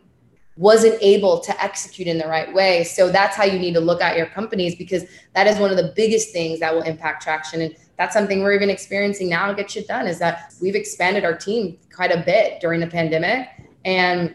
[0.57, 2.85] wasn't able to execute in the right way.
[2.85, 5.77] So that's how you need to look at your companies because that is one of
[5.77, 7.61] the biggest things that will impact traction.
[7.61, 11.25] And that's something we're even experiencing now to get shit done is that we've expanded
[11.25, 13.49] our team quite a bit during the pandemic.
[13.85, 14.35] And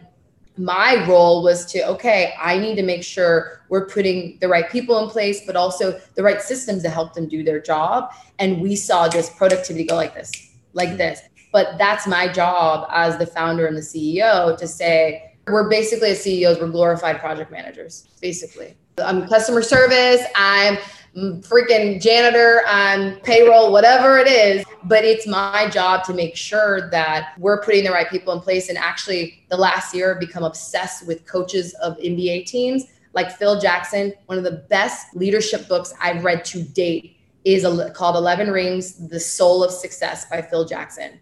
[0.56, 5.02] my role was to okay i need to make sure we're putting the right people
[5.02, 8.76] in place but also the right systems to help them do their job and we
[8.76, 10.30] saw just productivity go like this
[10.74, 15.68] like this but that's my job as the founder and the ceo to say we're
[15.68, 20.76] basically as ceos we're glorified project managers basically i'm customer service i'm
[21.16, 24.64] freaking janitor I'm payroll, whatever it is.
[24.84, 28.68] But it's my job to make sure that we're putting the right people in place.
[28.68, 33.60] And actually, the last year, I've become obsessed with coaches of NBA teams like Phil
[33.60, 34.14] Jackson.
[34.26, 39.20] One of the best leadership books I've read to date is called 11 Rings The
[39.20, 41.18] Soul of Success by Phil Jackson.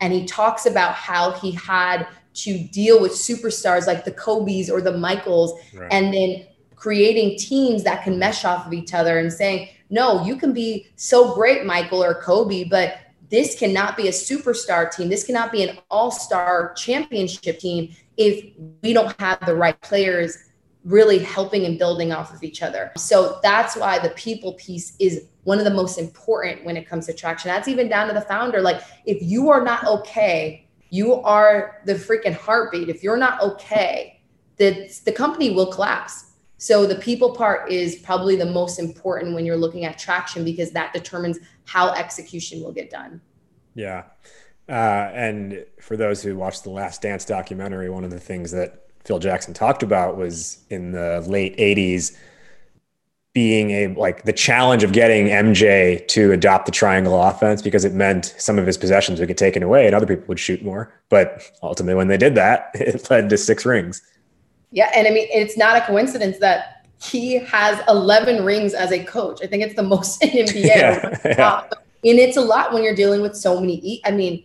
[0.00, 4.80] And he talks about how he had to deal with superstars like the Kobe's or
[4.80, 5.92] the Michaels right.
[5.92, 10.36] and then creating teams that can mesh off of each other and saying, no, you
[10.36, 15.08] can be so great, Michael or Kobe, but this cannot be a superstar team.
[15.08, 20.36] This cannot be an all star championship team if we don't have the right players
[20.84, 22.90] really helping and building off of each other.
[22.96, 27.06] So that's why the people piece is one of the most important when it comes
[27.06, 27.48] to traction.
[27.48, 28.60] That's even down to the founder.
[28.60, 32.88] Like, if you are not okay, you are the freaking heartbeat.
[32.88, 34.22] If you're not okay,
[34.56, 39.46] the, the company will collapse so the people part is probably the most important when
[39.46, 43.22] you're looking at traction because that determines how execution will get done.
[43.74, 44.04] Yeah.
[44.68, 48.89] Uh, and for those who watched the Last Dance documentary, one of the things that
[49.04, 52.16] Phil Jackson talked about was in the late 80s
[53.32, 57.94] being a like the challenge of getting MJ to adopt the triangle offense because it
[57.94, 60.92] meant some of his possessions would get taken away and other people would shoot more.
[61.08, 64.02] But ultimately, when they did that, it led to six rings.
[64.72, 69.02] Yeah, and I mean, it's not a coincidence that he has 11 rings as a
[69.02, 69.40] coach.
[69.42, 70.64] I think it's the most in NBA.
[70.64, 71.62] Yeah, yeah.
[72.02, 74.00] And it's a lot when you're dealing with so many.
[74.04, 74.42] I mean,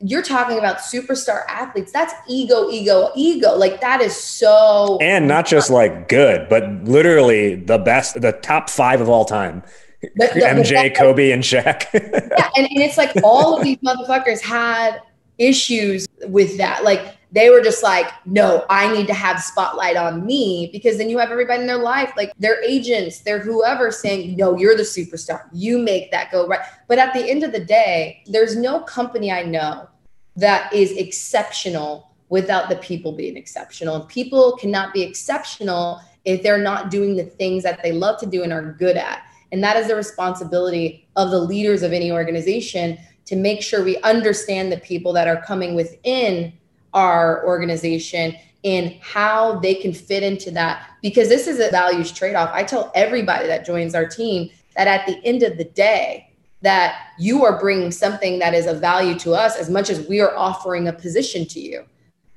[0.00, 1.92] you're talking about superstar athletes.
[1.92, 3.54] That's ego, ego, ego.
[3.56, 4.98] Like that is so.
[5.00, 9.62] And not just like good, but literally the best, the top five of all time.
[10.02, 11.86] The, the, MJ, the Kobe, and Shaq.
[11.92, 15.02] yeah, and, and it's like all of these motherfuckers had
[15.36, 16.84] issues with that.
[16.84, 21.08] Like they were just like, no, I need to have spotlight on me because then
[21.08, 24.82] you have everybody in their life, like their agents, their whoever saying, no, you're the
[24.82, 25.48] superstar.
[25.52, 26.60] You make that go right.
[26.88, 29.88] But at the end of the day, there's no company I know
[30.36, 34.00] that is exceptional without the people being exceptional.
[34.02, 38.42] People cannot be exceptional if they're not doing the things that they love to do
[38.42, 39.22] and are good at.
[39.52, 43.98] And that is the responsibility of the leaders of any organization to make sure we
[43.98, 46.52] understand the people that are coming within
[46.94, 52.50] our organization and how they can fit into that because this is a values trade-off.
[52.52, 56.30] I tell everybody that joins our team, that at the end of the day,
[56.62, 60.20] that you are bringing something that is of value to us as much as we
[60.20, 61.84] are offering a position to you.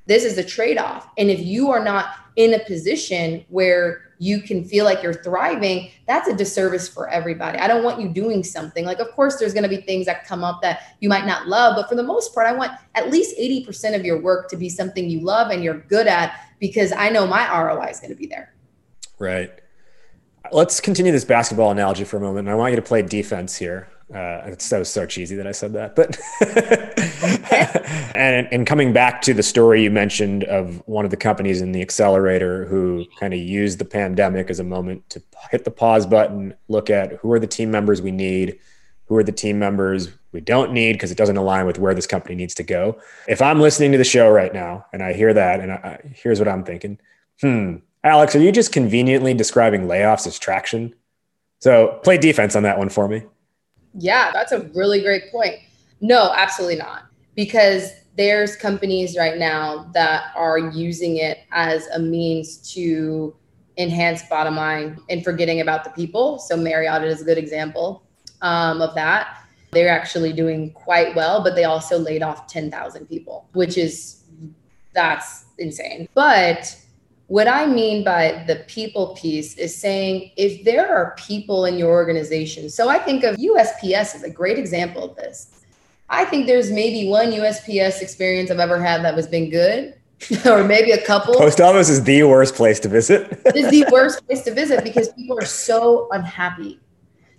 [0.06, 1.10] This is a trade off.
[1.18, 5.89] And if you are not in a position where you can feel like you're thriving,
[6.08, 7.58] that's a disservice for everybody.
[7.60, 8.86] I don't want you doing something.
[8.86, 11.47] Like, of course, there's going to be things that come up that you might not
[11.47, 14.58] love, but for the most part, I want at least 80% of your work to
[14.58, 18.12] be something you love and you're good at because I know my ROI is going
[18.12, 18.54] to be there.
[19.19, 19.52] Right.
[20.52, 22.49] Let's continue this basketball analogy for a moment.
[22.49, 23.88] I want you to play defense here.
[24.13, 26.19] Uh, that was so cheesy that I said that, but
[28.15, 31.71] and and coming back to the story you mentioned of one of the companies in
[31.71, 36.06] the accelerator who kind of used the pandemic as a moment to hit the pause
[36.06, 38.60] button, look at who are the team members we need,
[39.08, 42.08] who are the team members we don't need because it doesn't align with where this
[42.08, 42.99] company needs to go.
[43.28, 46.39] If I'm listening to the show right now and I hear that, and I, here's
[46.39, 46.99] what I'm thinking,
[47.41, 50.93] hmm, Alex, are you just conveniently describing layoffs as traction?
[51.60, 53.23] So play defense on that one for me.
[53.93, 55.56] Yeah, that's a really great point.
[56.01, 57.03] No, absolutely not.
[57.36, 63.36] Because there's companies right now that are using it as a means to
[63.77, 66.38] enhance bottom line and forgetting about the people.
[66.39, 68.03] So Marriott is a good example
[68.41, 69.38] um, of that.
[69.71, 74.23] They're actually doing quite well, but they also laid off 10,000 people, which is
[74.93, 76.08] that's insane.
[76.13, 76.77] But
[77.28, 81.90] what I mean by the people piece is saying if there are people in your
[81.90, 85.64] organization, so I think of USPS as a great example of this.
[86.10, 89.96] I think there's maybe one USPS experience I've ever had that was been good,
[90.46, 91.34] or maybe a couple.
[91.36, 93.42] Post office is the worst place to visit.
[93.46, 96.80] it's the worst place to visit because people are so unhappy.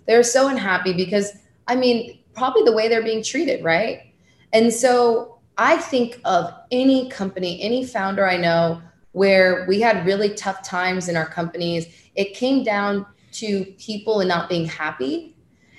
[0.07, 1.31] They're so unhappy because,
[1.67, 4.13] I mean, probably the way they're being treated, right?
[4.51, 8.81] And so I think of any company, any founder I know
[9.15, 11.87] where we had really tough times in our companies.
[12.15, 15.37] It came down to people and not being happy.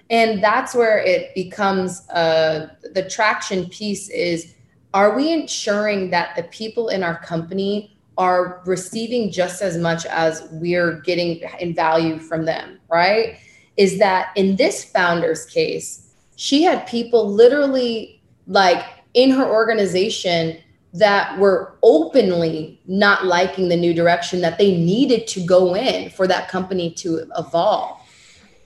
[0.09, 4.55] And that's where it becomes uh, the traction piece is
[4.95, 10.49] are we ensuring that the people in our company are receiving just as much as
[10.53, 13.37] we're getting in value from them, right?
[13.77, 20.57] Is that in this founder's case, she had people literally like in her organization
[20.99, 26.27] that were openly not liking the new direction that they needed to go in for
[26.27, 28.01] that company to evolve.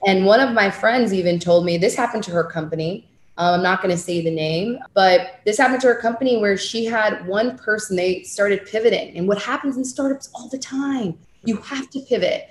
[0.05, 3.07] And one of my friends even told me this happened to her company.
[3.37, 6.57] Um, I'm not going to say the name, but this happened to her company where
[6.57, 9.17] she had one person, they started pivoting.
[9.17, 12.49] And what happens in startups all the time, you have to pivot,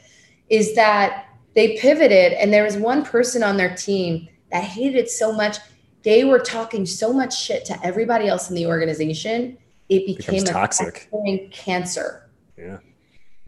[0.48, 5.10] is that they pivoted and there was one person on their team that hated it
[5.10, 5.56] so much.
[6.02, 9.58] They were talking so much shit to everybody else in the organization
[9.90, 11.10] it became a toxic
[11.50, 12.30] cancer.
[12.56, 12.78] Yeah.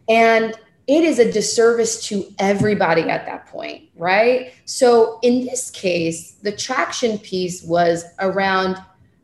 [0.09, 0.53] And
[0.85, 4.53] it is a disservice to everybody at that point, right?
[4.65, 8.77] So in this case, the traction piece was around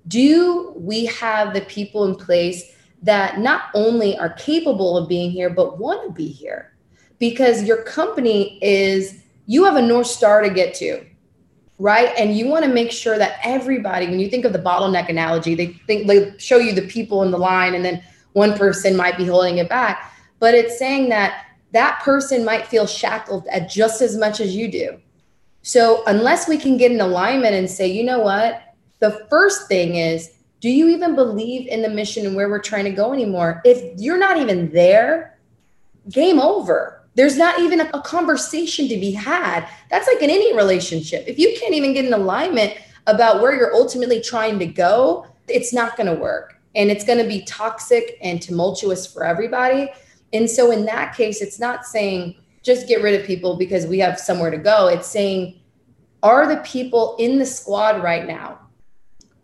[0.07, 2.63] do we have the people in place
[3.03, 6.73] that not only are capable of being here, but want to be here?
[7.19, 11.05] Because your company is, you have a North Star to get to
[11.79, 12.13] right?
[12.17, 15.55] And you want to make sure that everybody, when you think of the bottleneck analogy,
[15.55, 19.17] they think they show you the people in the line and then one person might
[19.17, 20.13] be holding it back.
[20.39, 24.69] But it's saying that that person might feel shackled at just as much as you
[24.69, 24.99] do.
[25.61, 29.95] So unless we can get an alignment and say, you know what, the first thing
[29.95, 33.61] is, do you even believe in the mission and where we're trying to go anymore?
[33.63, 35.39] If you're not even there,
[36.09, 39.67] game over there's not even a, conversation to be had.
[39.91, 41.25] That's like in any relationship.
[41.27, 42.77] If you can't even get an alignment
[43.07, 46.55] about where you're ultimately trying to go, it's not going to work.
[46.75, 49.91] And it's going to be toxic and tumultuous for everybody.
[50.31, 53.99] And so, in that case, it's not saying just get rid of people because we
[53.99, 54.87] have somewhere to go.
[54.87, 55.59] It's saying,
[56.23, 58.59] are the people in the squad right now?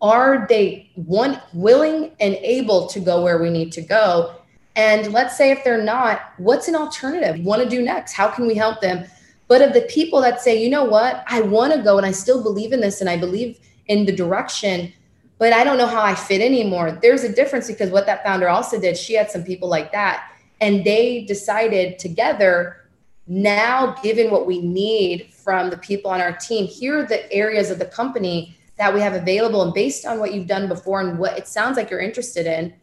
[0.00, 4.35] Are they one willing and able to go where we need to go?
[4.76, 7.42] And let's say if they're not, what's an alternative?
[7.44, 8.12] Want to do next?
[8.12, 9.06] How can we help them?
[9.48, 12.12] But of the people that say, you know what, I want to go and I
[12.12, 14.92] still believe in this and I believe in the direction,
[15.38, 16.98] but I don't know how I fit anymore.
[17.00, 20.30] There's a difference because what that founder also did, she had some people like that.
[20.60, 22.88] And they decided together,
[23.26, 27.70] now given what we need from the people on our team, here are the areas
[27.70, 29.62] of the company that we have available.
[29.62, 32.74] And based on what you've done before and what it sounds like you're interested in,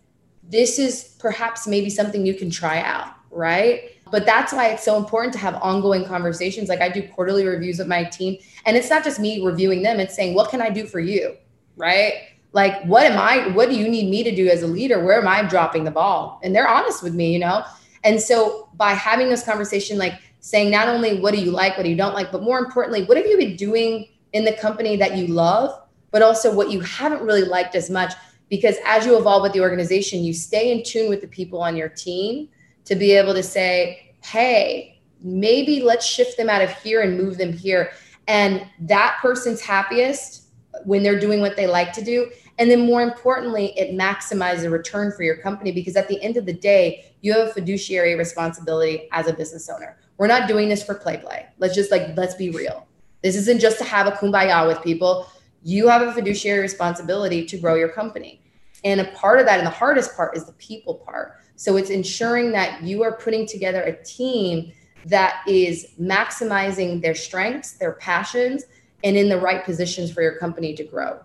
[0.50, 3.92] this is perhaps maybe something you can try out, right?
[4.12, 6.70] But that's why it's so important to have ongoing conversations.
[6.70, 10.00] Like I do quarterly reviews of my team, and it's not just me reviewing them,
[10.00, 11.36] it's saying, what can I do for you?
[11.76, 12.14] Right?
[12.52, 15.04] Like, what am I, what do you need me to do as a leader?
[15.04, 16.40] Where am I dropping the ball?
[16.44, 17.64] And they're honest with me, you know?
[18.04, 21.84] And so by having this conversation, like saying not only what do you like, what
[21.84, 24.98] do you don't like, but more importantly, what have you been doing in the company
[24.98, 25.80] that you love,
[26.12, 28.14] but also what you haven't really liked as much.
[28.50, 31.76] Because as you evolve with the organization, you stay in tune with the people on
[31.76, 32.50] your team
[32.86, 37.38] to be able to say, hey, maybe let's shift them out of here and move
[37.38, 37.92] them here.
[38.28, 40.44] And that person's happiest
[40.86, 42.30] when they're doing what they like to do.
[42.60, 46.38] And then more importantly, it maximizes a return for your company because at the end
[46.38, 49.98] of the day, you have a fiduciary responsibility as a business owner.
[50.18, 51.48] We're not doing this for play play.
[51.58, 52.88] Let's just like, let's be real.
[53.24, 55.28] This isn't just to have a kumbaya with people.
[55.64, 58.42] You have a fiduciary responsibility to grow your company.
[58.84, 61.38] And a part of that, and the hardest part, is the people part.
[61.56, 64.74] So it's ensuring that you are putting together a team
[65.06, 68.66] that is maximizing their strengths, their passions,
[69.04, 71.20] and in the right positions for your company to grow.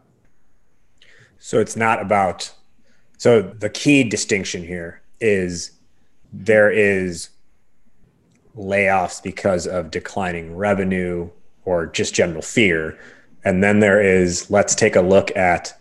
[1.39, 2.53] So it's not about,
[3.17, 5.73] so the key distinction here is
[6.33, 7.31] there is
[8.57, 11.31] layoffs because of declining revenue
[11.65, 12.99] or just general fear.
[13.45, 15.79] And then there is let's take a look at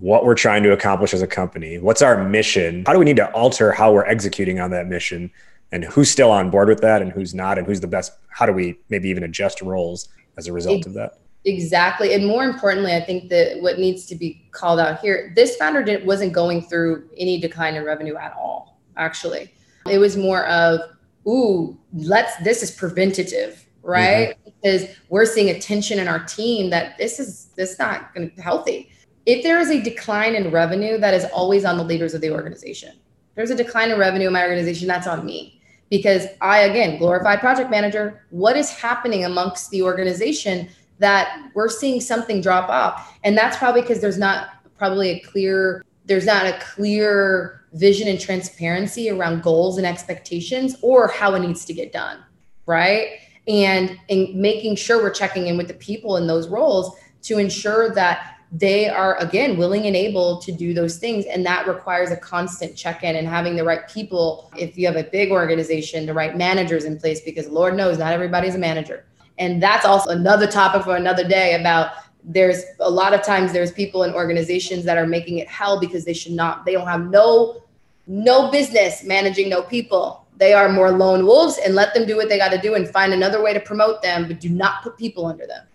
[0.00, 1.78] what we're trying to accomplish as a company.
[1.78, 2.84] What's our mission?
[2.86, 5.30] How do we need to alter how we're executing on that mission?
[5.72, 7.58] And who's still on board with that and who's not?
[7.58, 8.12] And who's the best?
[8.28, 11.18] How do we maybe even adjust roles as a result of that?
[11.44, 12.14] Exactly.
[12.14, 15.82] And more importantly, I think that what needs to be called out here this founder
[15.82, 19.52] didn't, wasn't going through any decline in revenue at all, actually.
[19.88, 20.80] It was more of,
[21.26, 24.30] ooh, let's, this is preventative, right?
[24.30, 24.47] Mm-hmm.
[24.62, 28.28] Because we're seeing a tension in our team that this is, this is not going
[28.28, 28.90] to be healthy
[29.28, 32.30] if there is a decline in revenue, that is always on the leaders of the
[32.30, 32.94] organization.
[33.34, 35.60] there's a decline in revenue in my organization, that's on me.
[35.90, 42.00] Because I, again, glorified project manager, what is happening amongst the organization that we're seeing
[42.00, 43.18] something drop off?
[43.22, 44.48] And that's probably because there's not
[44.78, 51.08] probably a clear, there's not a clear vision and transparency around goals and expectations or
[51.08, 52.24] how it needs to get done.
[52.64, 53.20] Right.
[53.48, 57.92] And in making sure we're checking in with the people in those roles to ensure
[57.94, 61.26] that they are again willing and able to do those things.
[61.26, 64.50] And that requires a constant check-in and having the right people.
[64.56, 68.12] If you have a big organization the right managers in place because lord knows not
[68.12, 69.04] everybody's a manager.
[69.38, 71.92] And that's also another topic for another day about
[72.24, 76.04] there's a lot of times there's people in organizations that are making it hell because
[76.04, 77.62] they should not they don't have no
[78.06, 82.28] no business managing no people they are more lone wolves and let them do what
[82.28, 84.96] they got to do and find another way to promote them but do not put
[84.96, 85.66] people under them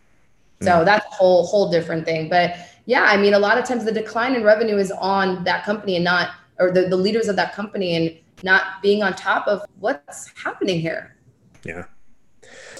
[0.64, 0.86] so mm.
[0.86, 2.30] that's a whole whole different thing.
[2.30, 2.56] But
[2.86, 5.96] yeah, I mean, a lot of times the decline in revenue is on that company
[5.96, 9.66] and not or the, the leaders of that company and not being on top of
[9.80, 11.16] what's happening here.
[11.64, 11.86] Yeah.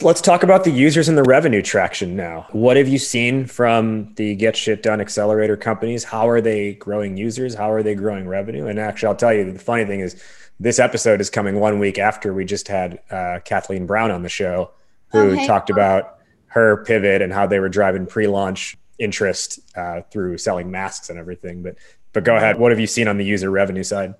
[0.02, 2.48] Let's talk about the users and the revenue traction now.
[2.52, 6.04] What have you seen from the Get Shit Done accelerator companies?
[6.04, 7.56] How are they growing users?
[7.56, 8.68] How are they growing revenue?
[8.68, 10.22] And actually, I'll tell you the funny thing is,
[10.60, 14.30] this episode is coming one week after we just had uh, Kathleen Brown on the
[14.30, 14.72] show,
[15.12, 20.38] who oh, talked about her pivot and how they were driving pre-launch interest uh, through
[20.38, 21.64] selling masks and everything.
[21.64, 21.76] But
[22.14, 22.60] but go ahead.
[22.60, 24.14] What have you seen on the user revenue side?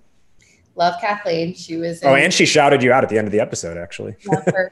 [0.76, 1.54] Love Kathleen.
[1.54, 2.02] She was.
[2.02, 3.78] In, oh, and she shouted you out at the end of the episode.
[3.78, 4.72] Actually, love her.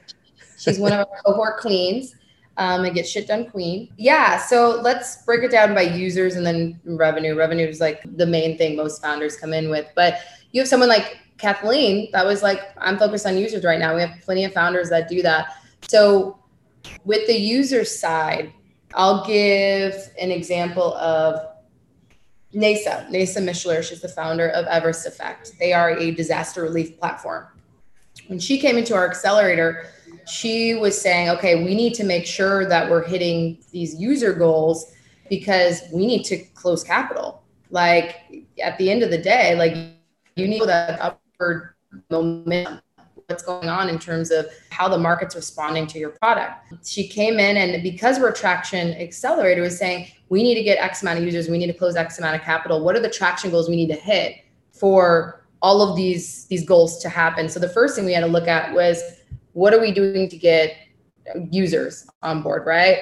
[0.58, 2.16] She's one of our cohort queens.
[2.58, 3.88] Um, and get shit done queen.
[3.96, 4.36] Yeah.
[4.36, 7.34] So let's break it down by users and then revenue.
[7.34, 9.86] Revenue is like the main thing most founders come in with.
[9.96, 13.94] But you have someone like Kathleen that was like, I'm focused on users right now.
[13.94, 15.56] We have plenty of founders that do that.
[15.88, 16.38] So
[17.04, 18.52] with the user side,
[18.94, 21.40] I'll give an example of
[22.54, 23.82] NASA, NASA Mishler.
[23.82, 25.52] She's the founder of Everest Effect.
[25.58, 27.46] They are a disaster relief platform.
[28.26, 29.86] When she came into our accelerator,
[30.30, 34.92] she was saying, okay, we need to make sure that we're hitting these user goals
[35.28, 37.42] because we need to close capital.
[37.70, 39.74] Like at the end of the day, like
[40.36, 41.74] you need that upward
[42.10, 42.80] momentum
[43.26, 46.52] what's going on in terms of how the market's responding to your product.
[46.84, 51.02] She came in and because we're traction accelerator was saying we need to get X
[51.02, 52.84] amount of users, we need to close X amount of capital.
[52.84, 54.36] What are the traction goals we need to hit
[54.72, 57.48] for all of these these goals to happen?
[57.48, 59.02] So the first thing we had to look at was
[59.52, 60.74] what are we doing to get
[61.50, 62.98] users on board, right?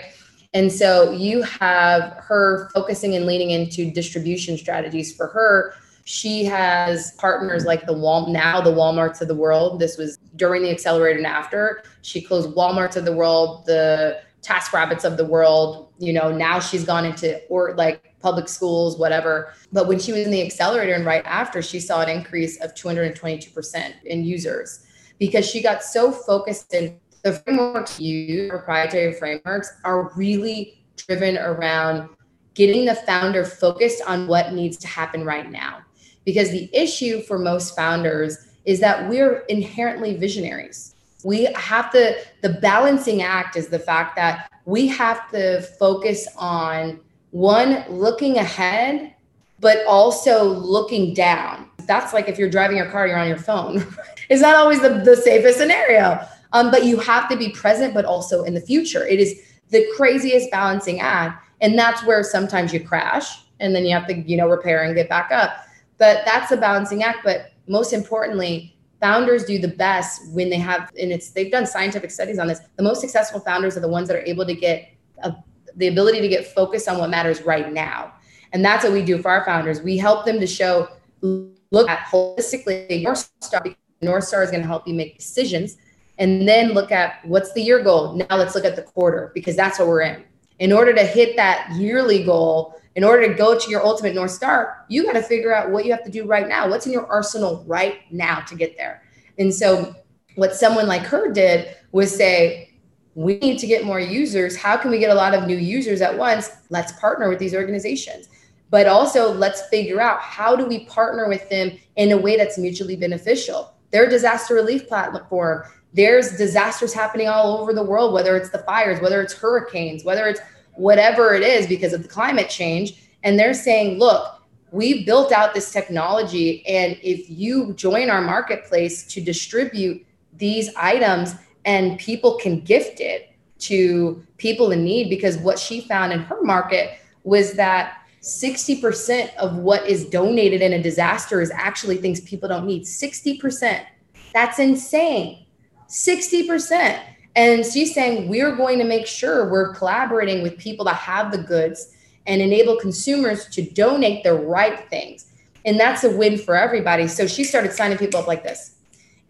[0.52, 5.74] And so you have her focusing and leaning into distribution strategies for her
[6.04, 9.80] she has partners like the Wal now the Walmarts of the world.
[9.80, 11.82] This was during the accelerator and after.
[12.02, 15.92] She closed Walmarts of the world, the TaskRabbits of the world.
[15.98, 19.52] You know, now she's gone into or like public schools, whatever.
[19.72, 22.74] But when she was in the accelerator and right after, she saw an increase of
[22.74, 24.86] 222% in users
[25.18, 32.08] because she got so focused in the frameworks you proprietary frameworks are really driven around
[32.54, 35.80] getting the founder focused on what needs to happen right now
[36.24, 40.94] because the issue for most founders is that we're inherently visionaries.
[41.22, 46.98] we have to the balancing act is the fact that we have to focus on
[47.30, 49.14] one looking ahead
[49.58, 51.68] but also looking down.
[51.80, 53.86] That's like if you're driving your car you're on your phone.
[54.30, 56.24] It's not always the, the safest scenario.
[56.52, 59.04] Um, but you have to be present but also in the future.
[59.04, 59.40] It is
[59.70, 64.14] the craziest balancing act and that's where sometimes you crash and then you have to
[64.14, 65.66] you know repair and get back up
[66.00, 67.18] but that's a balancing act.
[67.22, 72.10] But most importantly founders do the best when they have and it's they've done scientific
[72.10, 74.90] studies on this the most successful founders are the ones that are able to get
[75.22, 75.34] a,
[75.76, 78.12] the ability to get focused on what matters right now.
[78.52, 79.80] And that's what we do for our founders.
[79.80, 80.88] We help them to show
[81.22, 83.62] look at holistically north star
[84.02, 85.76] north star is going to help you make decisions
[86.18, 88.14] and then look at what's the year goal.
[88.14, 90.24] Now let's look at the quarter because that's what we're in.
[90.58, 94.30] In order to hit that yearly goal in order to go to your ultimate North
[94.30, 96.68] Star, you got to figure out what you have to do right now.
[96.68, 99.02] What's in your arsenal right now to get there?
[99.38, 99.94] And so,
[100.34, 102.74] what someone like her did was say,
[103.14, 104.54] we need to get more users.
[104.54, 106.50] How can we get a lot of new users at once?
[106.68, 108.28] Let's partner with these organizations.
[108.68, 112.58] But also, let's figure out how do we partner with them in a way that's
[112.58, 113.72] mutually beneficial.
[113.92, 119.00] Their disaster relief platform, there's disasters happening all over the world, whether it's the fires,
[119.00, 120.40] whether it's hurricanes, whether it's
[120.80, 123.02] whatever it is because of the climate change.
[123.22, 126.66] And they're saying, look, we've built out this technology.
[126.66, 130.04] And if you join our marketplace to distribute
[130.36, 131.34] these items
[131.66, 136.42] and people can gift it to people in need, because what she found in her
[136.42, 142.48] market was that 60% of what is donated in a disaster is actually things people
[142.48, 142.84] don't need.
[142.84, 143.84] 60%.
[144.32, 145.44] That's insane.
[145.88, 147.02] 60%.
[147.40, 151.38] And she's saying we're going to make sure we're collaborating with people that have the
[151.38, 155.32] goods and enable consumers to donate the right things.
[155.64, 157.08] And that's a win for everybody.
[157.08, 158.76] So she started signing people up like this.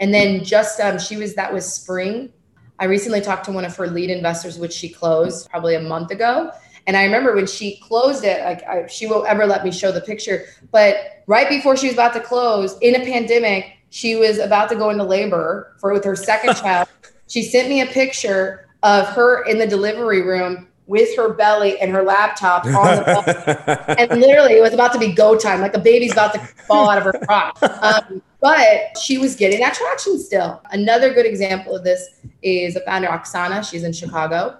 [0.00, 2.32] And then just um, she was that was spring.
[2.80, 6.10] I recently talked to one of her lead investors, which she closed probably a month
[6.10, 6.50] ago.
[6.88, 9.92] And I remember when she closed it, like I, she won't ever let me show
[9.92, 10.46] the picture.
[10.72, 14.74] But right before she was about to close in a pandemic, she was about to
[14.74, 16.88] go into labor for with her second child.
[17.30, 21.92] She sent me a picture of her in the delivery room with her belly and
[21.92, 23.84] her laptop on the bus.
[23.98, 26.90] and literally it was about to be go time, like a baby's about to fall
[26.90, 27.62] out of her crotch.
[27.62, 30.60] Um, but she was getting that traction still.
[30.72, 33.68] Another good example of this is a founder, Oksana.
[33.68, 34.58] She's in Chicago.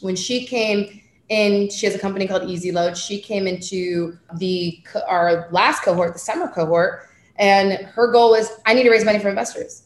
[0.00, 2.96] When she came in, she has a company called Easy Load.
[2.96, 8.74] She came into the our last cohort, the summer cohort, and her goal was, I
[8.74, 9.85] need to raise money for investors.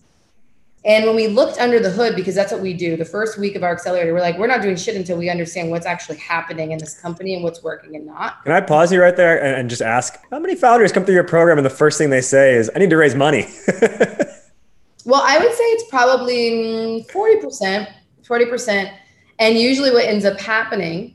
[0.84, 3.54] And when we looked under the hood, because that's what we do, the first week
[3.54, 6.72] of our accelerator, we're like, we're not doing shit until we understand what's actually happening
[6.72, 8.42] in this company and what's working and not.
[8.44, 11.24] Can I pause you right there and just ask how many founders come through your
[11.24, 13.46] program and the first thing they say is, I need to raise money?
[15.04, 17.86] well, I would say it's probably mm, 40%,
[18.22, 18.96] 40%.
[19.38, 21.14] And usually what ends up happening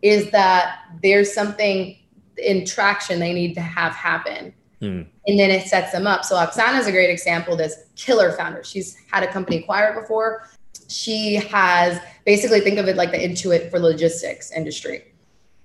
[0.00, 1.96] is that there's something
[2.38, 5.02] in traction they need to have happen Hmm.
[5.28, 6.24] And then it sets them up.
[6.24, 8.64] So Oksana is a great example this killer founder.
[8.64, 10.48] She's had a company acquired before.
[10.88, 15.04] She has basically think of it like the Intuit for logistics industry.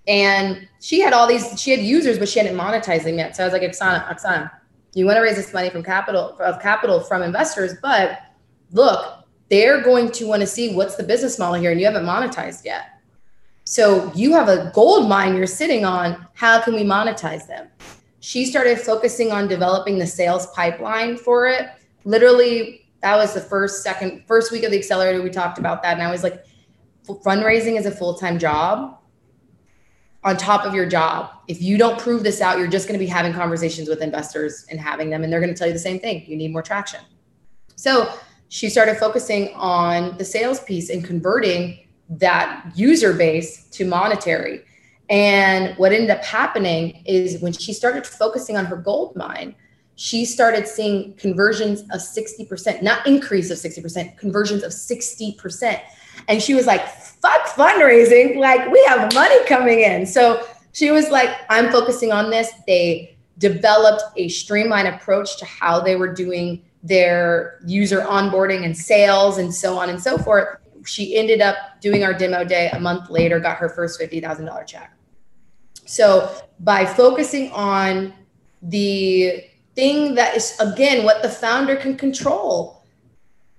[0.07, 3.35] And she had all these, she had users, but she hadn't monetized them yet.
[3.35, 4.51] So I was like, Oksana, Oksana,
[4.93, 8.21] you want to raise this money from capital of capital from investors, but
[8.71, 12.05] look, they're going to want to see what's the business model here, and you haven't
[12.05, 12.99] monetized yet.
[13.65, 16.27] So you have a gold mine you're sitting on.
[16.35, 17.67] How can we monetize them?
[18.27, 21.69] She started focusing on developing the sales pipeline for it.
[22.03, 25.21] Literally, that was the first, second, first week of the accelerator.
[25.21, 25.93] We talked about that.
[25.93, 26.43] And I was like,
[27.07, 28.99] fundraising is a full time job
[30.25, 31.35] on top of your job.
[31.47, 34.65] If you don't prove this out, you're just going to be having conversations with investors
[34.69, 36.25] and having them, and they're going to tell you the same thing.
[36.27, 36.99] You need more traction.
[37.77, 38.13] So
[38.49, 44.65] she started focusing on the sales piece and converting that user base to monetary.
[45.09, 49.55] And what ended up happening is when she started focusing on her gold mine,
[49.95, 55.81] she started seeing conversions of 60%, not increase of 60%, conversions of 60%.
[56.27, 58.37] And she was like, fuck fundraising.
[58.37, 60.05] Like, we have money coming in.
[60.05, 62.51] So she was like, I'm focusing on this.
[62.67, 69.37] They developed a streamlined approach to how they were doing their user onboarding and sales
[69.37, 70.59] and so on and so forth.
[70.85, 74.96] She ended up doing our demo day a month later, got her first $50,000 check.
[75.87, 78.13] So by focusing on
[78.61, 79.43] the
[79.75, 82.83] thing that is, again, what the founder can control,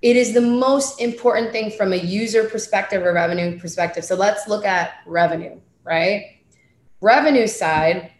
[0.01, 4.05] it is the most important thing from a user perspective or revenue perspective.
[4.05, 6.37] So let's look at revenue, right?
[7.01, 8.11] Revenue side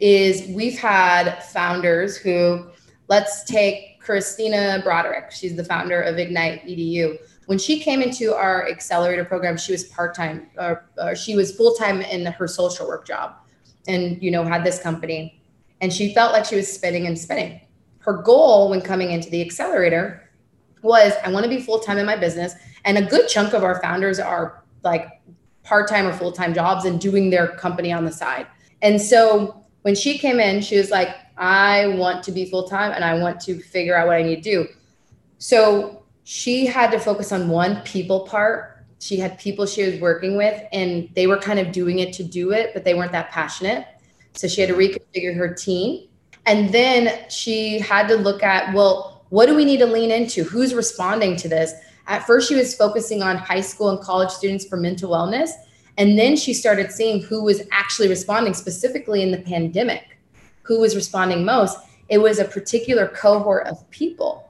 [0.00, 2.66] is we've had founders who
[3.08, 5.30] let's take Christina Broderick.
[5.30, 7.18] She's the founder of Ignite EDU.
[7.46, 11.14] When she came into our accelerator program, she was part time, or, uh, or uh,
[11.14, 13.34] she was full time in her social work job,
[13.86, 15.42] and you know had this company,
[15.80, 17.60] and she felt like she was spinning and spinning.
[17.98, 20.28] Her goal when coming into the accelerator
[20.82, 22.54] was, I want to be full time in my business,
[22.84, 25.22] and a good chunk of our founders are like
[25.62, 28.46] part time or full time jobs and doing their company on the side.
[28.82, 32.92] And so when she came in, she was like, I want to be full time
[32.92, 34.68] and I want to figure out what I need to do.
[35.38, 38.71] So she had to focus on one people part.
[39.02, 42.22] She had people she was working with and they were kind of doing it to
[42.22, 43.84] do it, but they weren't that passionate.
[44.34, 46.06] So she had to reconfigure her team.
[46.46, 50.44] And then she had to look at, well, what do we need to lean into?
[50.44, 51.72] Who's responding to this?
[52.06, 55.50] At first, she was focusing on high school and college students for mental wellness.
[55.98, 60.16] And then she started seeing who was actually responding, specifically in the pandemic,
[60.62, 61.76] who was responding most.
[62.08, 64.41] It was a particular cohort of people.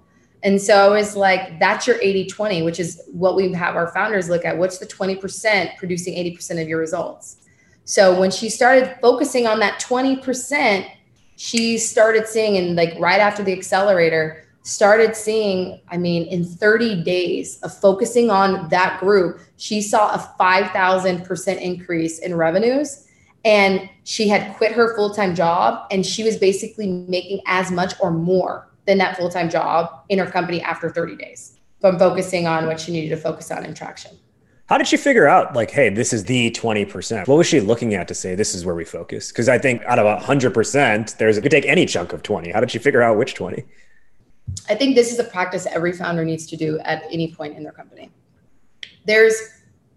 [0.44, 3.92] And so I was like, that's your 80 20, which is what we have our
[3.92, 4.56] founders look at.
[4.56, 7.36] What's the 20% producing 80% of your results?
[7.84, 10.88] So when she started focusing on that 20%,
[11.36, 17.02] she started seeing, and like right after the accelerator, started seeing, I mean, in 30
[17.02, 23.08] days of focusing on that group, she saw a 5,000% increase in revenues.
[23.44, 27.94] And she had quit her full time job and she was basically making as much
[28.00, 32.46] or more than that full time job in her company after 30 days from focusing
[32.46, 34.18] on what she needed to focus on in traction.
[34.66, 37.28] How did she figure out, like, hey, this is the 20%?
[37.28, 39.30] What was she looking at to say this is where we focus?
[39.30, 42.52] Because I think out of 100%, there's, it could take any chunk of 20.
[42.52, 43.64] How did she figure out which 20?
[44.68, 47.62] I think this is a practice every founder needs to do at any point in
[47.62, 48.10] their company.
[49.04, 49.36] There's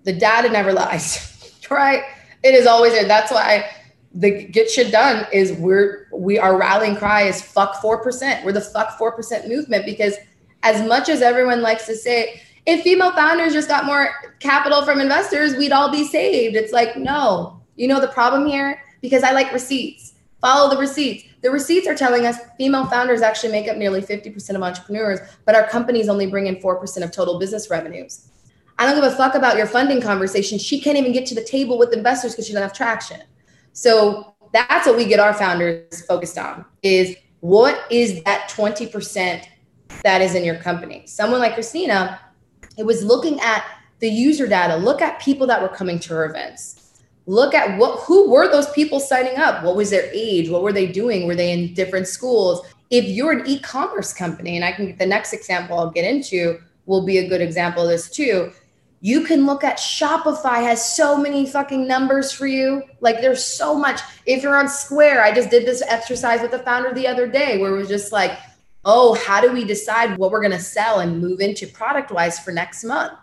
[0.03, 2.03] the data never lies, right?
[2.43, 3.05] It is always there.
[3.05, 3.69] That's why
[4.15, 8.45] the get shit done is we're we our rallying cry is fuck four percent.
[8.45, 10.15] We're the fuck four percent movement because
[10.63, 14.09] as much as everyone likes to say, if female founders just got more
[14.39, 16.55] capital from investors, we'd all be saved.
[16.55, 18.81] It's like, no, you know the problem here?
[19.01, 20.13] Because I like receipts.
[20.41, 21.25] Follow the receipts.
[21.41, 25.55] The receipts are telling us female founders actually make up nearly 50% of entrepreneurs, but
[25.55, 28.29] our companies only bring in 4% of total business revenues.
[28.79, 30.57] I don't give a fuck about your funding conversation.
[30.57, 33.21] She can't even get to the table with investors because she doesn't have traction.
[33.75, 39.45] So that's what we get our founders focused on is what is that 20%
[40.01, 41.03] that is in your company?
[41.05, 42.19] Someone like Christina,
[42.77, 43.65] it was looking at
[43.99, 47.01] the user data, look at people that were coming to her events.
[47.27, 49.63] Look at what who were those people signing up?
[49.63, 50.49] What was their age?
[50.49, 51.27] What were they doing?
[51.27, 52.65] Were they in different schools?
[52.91, 56.59] If you're an e-commerce company and i can get the next example i'll get into
[56.85, 58.51] will be a good example of this too
[59.05, 63.77] you can look at shopify has so many fucking numbers for you like there's so
[63.77, 67.27] much if you're on square i just did this exercise with the founder the other
[67.27, 68.31] day where it was just like
[68.83, 72.39] oh how do we decide what we're going to sell and move into product wise
[72.39, 73.13] for next month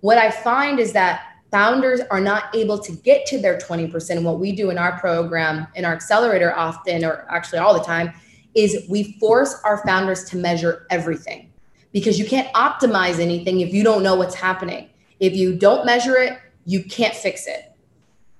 [0.00, 1.22] what i find is that
[1.52, 4.22] founders are not able to get to their 20%.
[4.22, 8.12] what we do in our program, in our accelerator, often, or actually all the time,
[8.54, 11.50] is we force our founders to measure everything
[11.92, 14.90] because you can't optimize anything if you don't know what's happening.
[15.20, 17.72] If you don't measure it, you can't fix it.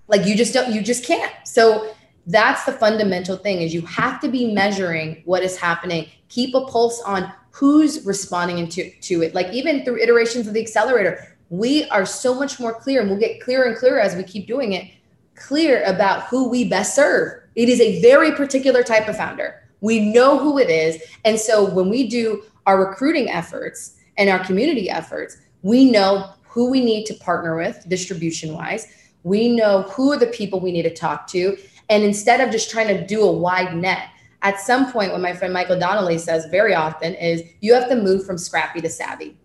[0.06, 1.32] Like you just don't, you just can't.
[1.44, 1.94] So
[2.26, 6.08] that's the fundamental thing is you have to be measuring what is happening.
[6.28, 9.34] Keep a pulse on who's responding to, to it.
[9.34, 13.18] Like even through iterations of the accelerator, we are so much more clear and we'll
[13.18, 14.90] get clearer and clearer as we keep doing it
[15.34, 20.12] clear about who we best serve it is a very particular type of founder we
[20.12, 24.90] know who it is and so when we do our recruiting efforts and our community
[24.90, 28.86] efforts we know who we need to partner with distribution wise
[29.22, 31.56] we know who are the people we need to talk to
[31.88, 34.08] and instead of just trying to do a wide net
[34.42, 37.94] at some point what my friend michael donnelly says very often is you have to
[37.94, 39.36] move from scrappy to savvy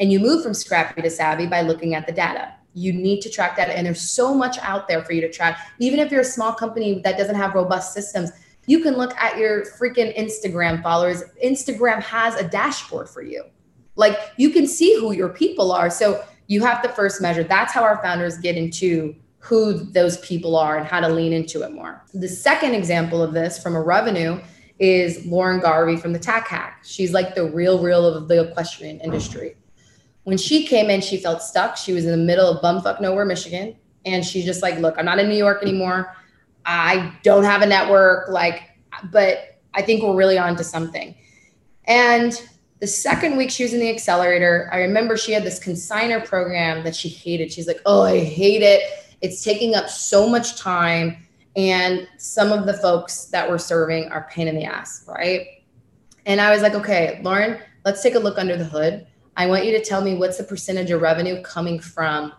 [0.00, 2.54] and you move from scrappy to savvy by looking at the data.
[2.72, 3.76] You need to track data.
[3.76, 5.58] And there's so much out there for you to track.
[5.78, 8.30] Even if you're a small company that doesn't have robust systems,
[8.66, 11.22] you can look at your freaking Instagram followers.
[11.44, 13.44] Instagram has a dashboard for you.
[13.96, 15.90] Like you can see who your people are.
[15.90, 17.44] So you have to first measure.
[17.44, 21.62] That's how our founders get into who those people are and how to lean into
[21.62, 22.04] it more.
[22.12, 24.40] The second example of this from a revenue
[24.78, 26.80] is Lauren Garvey from the Tack Hack.
[26.84, 29.56] She's like the real, real of the equestrian industry
[30.24, 31.76] when she came in, she felt stuck.
[31.76, 33.76] She was in the middle of bumfuck nowhere, Michigan.
[34.04, 36.14] And she's just like, look, I'm not in New York anymore.
[36.64, 38.28] I don't have a network.
[38.28, 38.62] Like,
[39.10, 41.14] but I think we're really on to something.
[41.86, 42.40] And
[42.80, 46.82] the second week she was in the accelerator, I remember she had this consigner program
[46.84, 47.52] that she hated.
[47.52, 48.82] She's like, oh, I hate it.
[49.20, 51.18] It's taking up so much time.
[51.56, 55.46] And some of the folks that we're serving are pain in the ass, right?
[56.24, 59.06] And I was like, okay, Lauren, let's take a look under the hood.
[59.36, 62.32] I want you to tell me what's the percentage of revenue coming from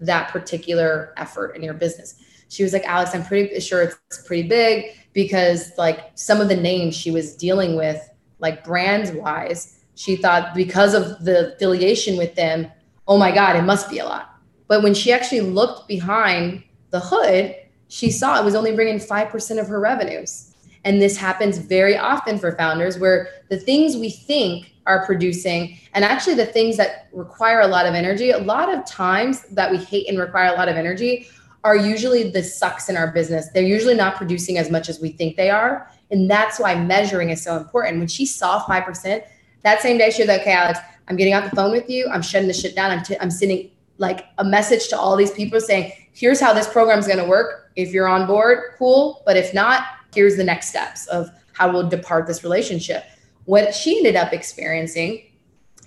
[0.00, 2.22] that particular effort in your business.
[2.48, 6.56] She was like, Alex, I'm pretty sure it's pretty big because like some of the
[6.56, 12.36] names she was dealing with, like brands wise, she thought because of the affiliation with
[12.36, 12.70] them,
[13.08, 14.32] oh my God, it must be a lot.
[14.68, 17.56] But when she actually looked behind the hood,
[17.88, 20.54] she saw it was only bringing 5% of her revenues.
[20.84, 26.04] And this happens very often for founders where the things we think are producing and
[26.04, 29.78] actually the things that require a lot of energy, a lot of times that we
[29.78, 31.26] hate and require a lot of energy
[31.64, 33.48] are usually the sucks in our business.
[33.52, 35.90] They're usually not producing as much as we think they are.
[36.12, 37.98] And that's why measuring is so important.
[37.98, 39.24] When she saw 5%,
[39.62, 40.78] that same day she was like, okay, Alex,
[41.08, 42.08] I'm getting off the phone with you.
[42.08, 42.90] I'm shutting the shit down.
[42.90, 46.68] I'm, t- I'm sending like a message to all these people saying, here's how this
[46.68, 47.70] program is going to work.
[47.76, 49.22] If you're on board, cool.
[49.26, 49.84] But if not,
[50.14, 53.04] here's the next steps of how we'll depart this relationship.
[53.44, 55.24] What she ended up experiencing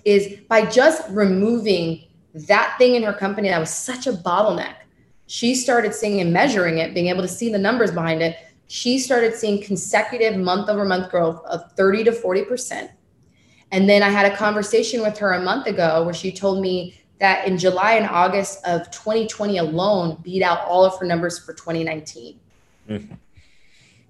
[0.04, 2.04] is by just removing
[2.34, 4.74] that thing in her company that was such a bottleneck,
[5.26, 8.36] she started seeing and measuring it, being able to see the numbers behind it.
[8.66, 12.90] She started seeing consecutive month over month growth of 30 to 40%.
[13.72, 17.00] And then I had a conversation with her a month ago where she told me
[17.18, 21.54] that in July and August of 2020 alone beat out all of her numbers for
[21.54, 22.38] 2019.
[22.88, 23.14] Mm-hmm.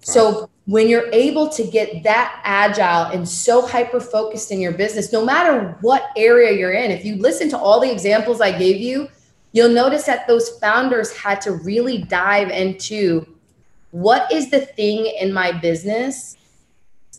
[0.01, 5.13] So when you're able to get that agile and so hyper focused in your business,
[5.13, 8.81] no matter what area you're in, if you listen to all the examples I gave
[8.81, 9.07] you,
[9.53, 13.25] you'll notice that those founders had to really dive into
[13.91, 16.35] what is the thing in my business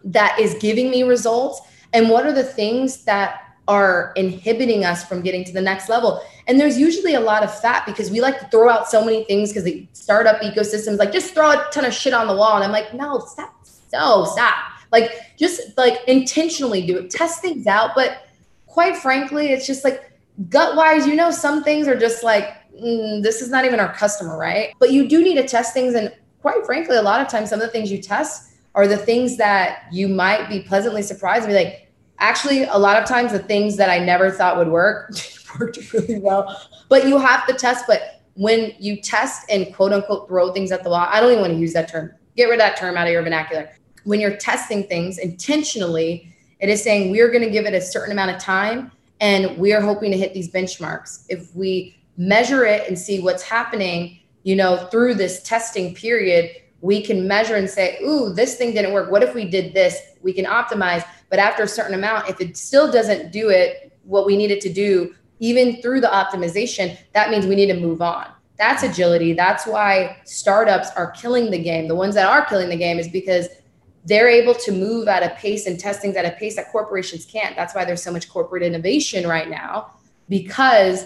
[0.05, 1.63] that is giving me results
[1.95, 6.23] and what are the things that are inhibiting us from getting to the next level.
[6.47, 9.25] And there's usually a lot of fat because we like to throw out so many
[9.25, 12.57] things because the startup ecosystems like just throw a ton of shit on the wall.
[12.57, 13.55] And I'm like, no, stop,
[13.93, 14.55] no, stop.
[14.93, 17.93] Like just like intentionally do it, test things out.
[17.95, 18.29] But
[18.67, 20.13] quite frankly, it's just like
[20.51, 23.95] gut wise, you know, some things are just like, mm, this is not even our
[23.95, 24.75] customer, right?
[24.79, 25.95] But you do need to test things.
[25.95, 28.97] And quite frankly, a lot of times, some of the things you test are the
[28.97, 31.84] things that you might be pleasantly surprised and be like,
[32.25, 35.13] actually a lot of times the things that I never thought would work
[35.61, 36.61] worked really well.
[36.89, 37.85] But you have to test.
[37.87, 41.43] But when you test and quote unquote throw things at the wall, I don't even
[41.43, 42.13] want to use that term.
[42.37, 43.71] Get rid of that term out of your vernacular.
[44.05, 48.13] When you're testing things intentionally, it is saying we're going to give it a certain
[48.13, 51.25] amount of time and we are hoping to hit these benchmarks.
[51.29, 56.51] If we measure it and see what's happening, you know, through this testing period,
[56.81, 59.11] we can measure and say, ooh, this thing didn't work.
[59.11, 59.99] What if we did this?
[60.23, 61.05] We can optimize.
[61.31, 64.61] But after a certain amount, if it still doesn't do it, what we need it
[64.63, 68.29] to do, even through the optimization, that means we need to move on.
[68.57, 69.33] That's agility.
[69.33, 71.89] That's why startups are killing the game.
[71.89, 73.49] The ones that are killing the game is because
[74.05, 77.25] they're able to move at a pace and test things at a pace that corporations
[77.25, 77.57] can't.
[77.57, 79.95] That's why there's so much corporate innovation right now
[80.29, 81.05] because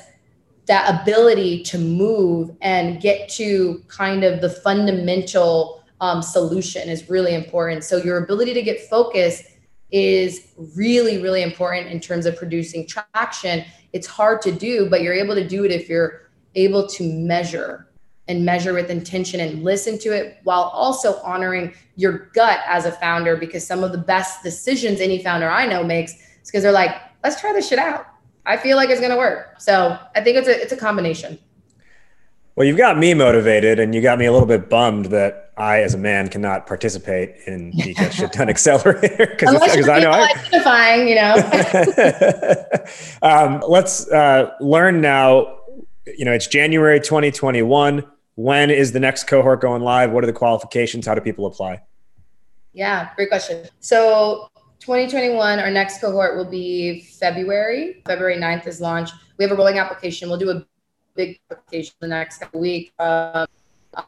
[0.66, 7.34] that ability to move and get to kind of the fundamental um, solution is really
[7.34, 7.84] important.
[7.84, 9.44] So your ability to get focused
[9.90, 13.64] is really, really important in terms of producing traction.
[13.92, 17.88] It's hard to do, but you're able to do it if you're able to measure
[18.28, 22.92] and measure with intention and listen to it while also honoring your gut as a
[22.92, 26.72] founder because some of the best decisions any founder I know makes is because they're
[26.72, 28.06] like, let's try this shit out.
[28.44, 29.60] I feel like it's to work.
[29.60, 31.38] So I think it's a, it's a combination.
[32.54, 35.82] Well, you've got me motivated and you got me a little bit bummed that I,
[35.82, 40.28] as a man, cannot participate in the Get Shit Done Accelerator because I know I,
[40.30, 41.34] identifying, you know.
[43.22, 45.58] um, let's uh, learn now.
[46.06, 48.04] You know, it's January 2021.
[48.36, 50.12] When is the next cohort going live?
[50.12, 51.06] What are the qualifications?
[51.06, 51.82] How do people apply?
[52.72, 53.66] Yeah, great question.
[53.80, 54.48] So
[54.80, 58.02] 2021, our next cohort will be February.
[58.06, 59.10] February 9th is launch.
[59.36, 60.28] We have a rolling application.
[60.28, 60.64] We'll do a
[61.14, 62.92] big application the next weeks.
[62.98, 63.46] Um,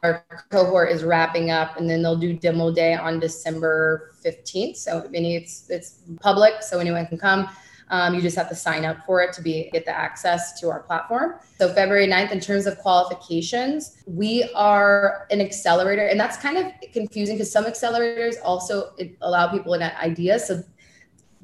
[0.03, 4.77] our cohort is wrapping up, and then they'll do demo day on December 15th.
[4.77, 7.49] So I mean, it's it's public, so anyone can come.
[7.89, 10.69] Um, you just have to sign up for it to be get the access to
[10.69, 11.35] our platform.
[11.57, 16.71] So February 9th, in terms of qualifications, we are an accelerator, and that's kind of
[16.93, 20.39] confusing because some accelerators also allow people an idea.
[20.39, 20.63] So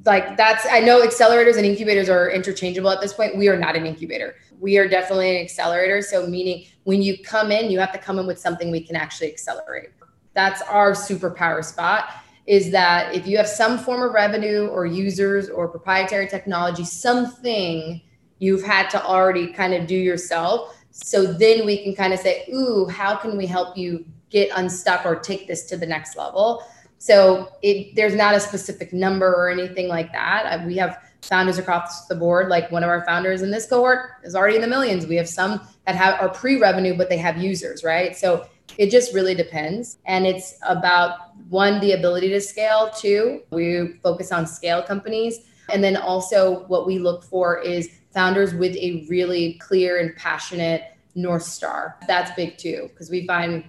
[0.06, 3.36] like that's I know accelerators and incubators are interchangeable at this point.
[3.36, 4.36] We are not an incubator.
[4.60, 6.02] We are definitely an accelerator.
[6.02, 8.96] So meaning when you come in, you have to come in with something we can
[8.96, 9.90] actually accelerate.
[10.34, 12.10] That's our superpower spot
[12.46, 18.00] is that if you have some form of revenue or users or proprietary technology, something
[18.38, 20.74] you've had to already kind of do yourself.
[20.90, 25.04] So then we can kind of say, ooh, how can we help you get unstuck
[25.04, 26.64] or take this to the next level?
[26.96, 30.64] So it there's not a specific number or anything like that.
[30.66, 32.48] We have founders across the board.
[32.48, 35.06] Like one of our founders in this cohort is already in the millions.
[35.06, 38.16] We have some that have are pre-revenue, but they have users, right?
[38.16, 39.98] So it just really depends.
[40.06, 45.40] And it's about one, the ability to scale, two, we focus on scale companies.
[45.70, 50.96] And then also what we look for is founders with a really clear and passionate
[51.14, 51.96] North Star.
[52.06, 53.64] That's big too, because we find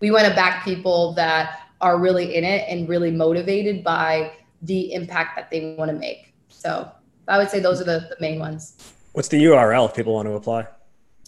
[0.00, 4.92] we want to back people that are really in it and really motivated by the
[4.92, 6.27] impact that they want to make.
[6.58, 6.90] So
[7.28, 8.92] I would say those are the, the main ones.
[9.12, 10.66] What's the URL if people want to apply?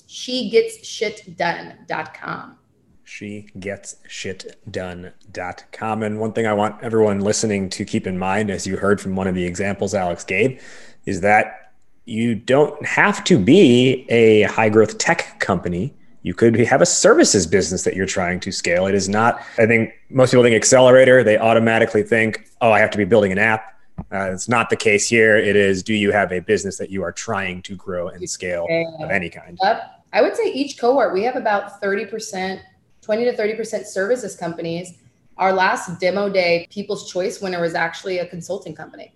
[0.06, 2.56] She gets shit done.com.
[3.04, 6.02] She gets shit done.com.
[6.02, 9.16] And one thing I want everyone listening to keep in mind, as you heard from
[9.16, 10.62] one of the examples Alex gave,
[11.06, 11.72] is that
[12.04, 17.46] you don't have to be a high growth tech company you could have a services
[17.46, 18.86] business that you're trying to scale.
[18.86, 22.90] It is not, I think most people think accelerator, they automatically think, oh, I have
[22.90, 23.79] to be building an app.
[24.12, 25.36] Uh, it's not the case here.
[25.36, 28.66] It is, do you have a business that you are trying to grow and scale
[29.00, 29.58] of any kind?
[29.62, 30.04] Yep.
[30.12, 32.60] I would say each cohort, we have about 30%,
[33.00, 34.98] 20 to 30% services companies.
[35.36, 39.14] Our last demo day, People's Choice winner was actually a consulting company.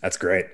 [0.00, 0.46] That's great.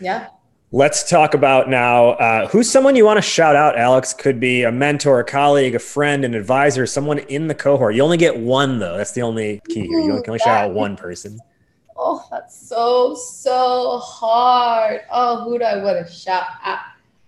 [0.00, 0.28] Yeah.
[0.72, 4.14] Let's talk about now uh, who's someone you want to shout out, Alex.
[4.14, 7.96] Could be a mentor, a colleague, a friend, an advisor, someone in the cohort.
[7.96, 8.96] You only get one, though.
[8.96, 9.98] That's the only key here.
[9.98, 11.40] You can only shout out one person.
[12.02, 15.02] Oh, that's so, so hard.
[15.10, 16.78] Oh, who do I want to shout out?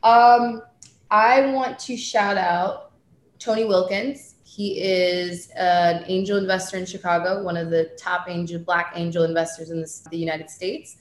[0.02, 0.62] Um,
[1.10, 2.92] I want to shout out
[3.38, 4.36] Tony Wilkins.
[4.44, 9.70] He is an angel investor in Chicago, one of the top angel, black angel investors
[9.70, 10.96] in the, the United States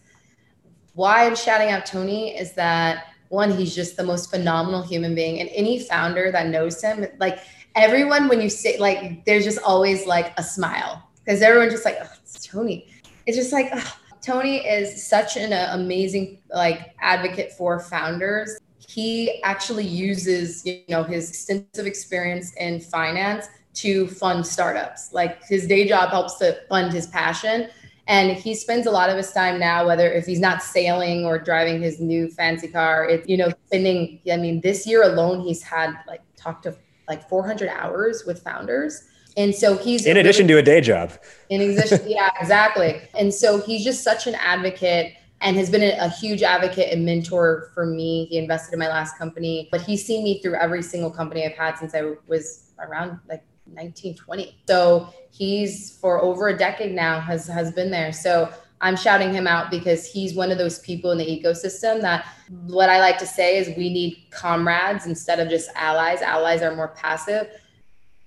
[0.93, 5.39] why I'm shouting out Tony is that one, he's just the most phenomenal human being.
[5.39, 7.39] And any founder that knows him, like
[7.75, 11.97] everyone, when you say, like, there's just always like a smile because everyone's just like,
[12.01, 12.87] oh, it's Tony.
[13.31, 13.97] It's just like, oh.
[14.21, 18.59] Tony is such an uh, amazing like advocate for founders.
[18.89, 25.13] He actually uses, you know, his extensive experience in finance to fund startups.
[25.13, 27.69] Like his day job helps to fund his passion
[28.07, 31.39] and he spends a lot of his time now, whether if he's not sailing or
[31.39, 35.63] driving his new fancy car, it's, you know, spending, I mean, this year alone, he's
[35.63, 36.75] had like talked to
[37.07, 39.07] like 400 hours with founders.
[39.37, 41.13] And so he's in addition really, to a day job.
[41.49, 43.01] In addition, yeah, exactly.
[43.17, 47.03] And so he's just such an advocate and has been a, a, huge advocate and
[47.05, 48.25] mentor for me.
[48.25, 51.57] He invested in my last company, but he's seen me through every single company I've
[51.57, 54.61] had since I was around like 1920.
[54.67, 58.11] So he's for over a decade now has has been there.
[58.11, 58.51] So
[58.81, 62.89] I'm shouting him out because he's one of those people in the ecosystem that what
[62.89, 66.21] I like to say is we need comrades instead of just allies.
[66.21, 67.47] Allies are more passive.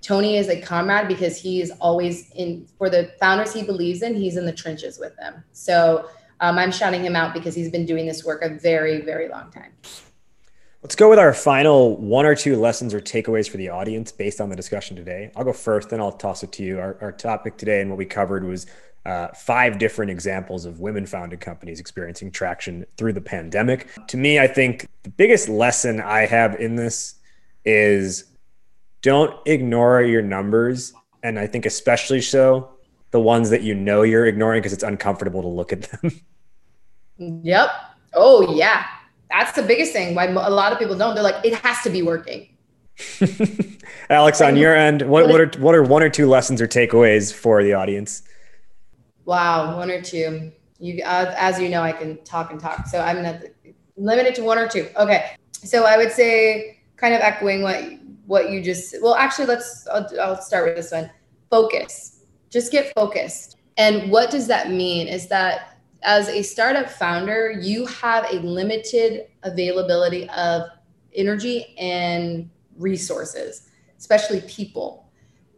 [0.05, 4.15] Tony is a comrade because he is always in for the founders he believes in,
[4.15, 5.43] he's in the trenches with them.
[5.53, 9.31] So um, I'm shouting him out because he's been doing this work a very, very
[9.31, 9.73] long time.
[10.83, 14.43] Let's go with our final one or two lessons or takeaways for the audience based
[14.43, 15.31] on the discussion today.
[15.35, 16.79] I'll go first, then I'll toss it to you.
[16.79, 18.67] Our, our topic today and what we covered was
[19.07, 23.89] uh, five different examples of women founded companies experiencing traction through the pandemic.
[24.09, 27.15] To me, I think the biggest lesson I have in this
[27.65, 28.25] is
[29.05, 30.93] don't ignore your numbers.
[31.23, 32.71] And I think, especially so,
[33.13, 36.21] the ones that you know you're ignoring because it's uncomfortable to look at them.
[37.17, 37.71] Yep.
[38.15, 38.87] Oh, yeah
[39.35, 41.15] that's the biggest thing why a lot of people don't.
[41.15, 42.49] They're like, it has to be working.
[44.11, 47.33] Alex, on your end, what, what are what are one or two lessons or takeaways
[47.33, 48.23] for the audience?
[49.25, 50.53] Wow, one or two.
[50.79, 53.43] You, uh, as you know, I can talk and talk, so I'm gonna
[53.97, 54.89] limit it to one or two.
[54.97, 57.83] Okay, so I would say, kind of echoing what
[58.27, 58.97] what you just.
[59.03, 59.87] Well, actually, let's.
[59.89, 61.11] I'll, I'll start with this one.
[61.51, 62.25] Focus.
[62.51, 63.59] Just get focused.
[63.77, 65.09] And what does that mean?
[65.09, 70.69] Is that as a startup founder, you have a limited availability of
[71.15, 73.69] energy and resources,
[73.99, 75.11] especially people.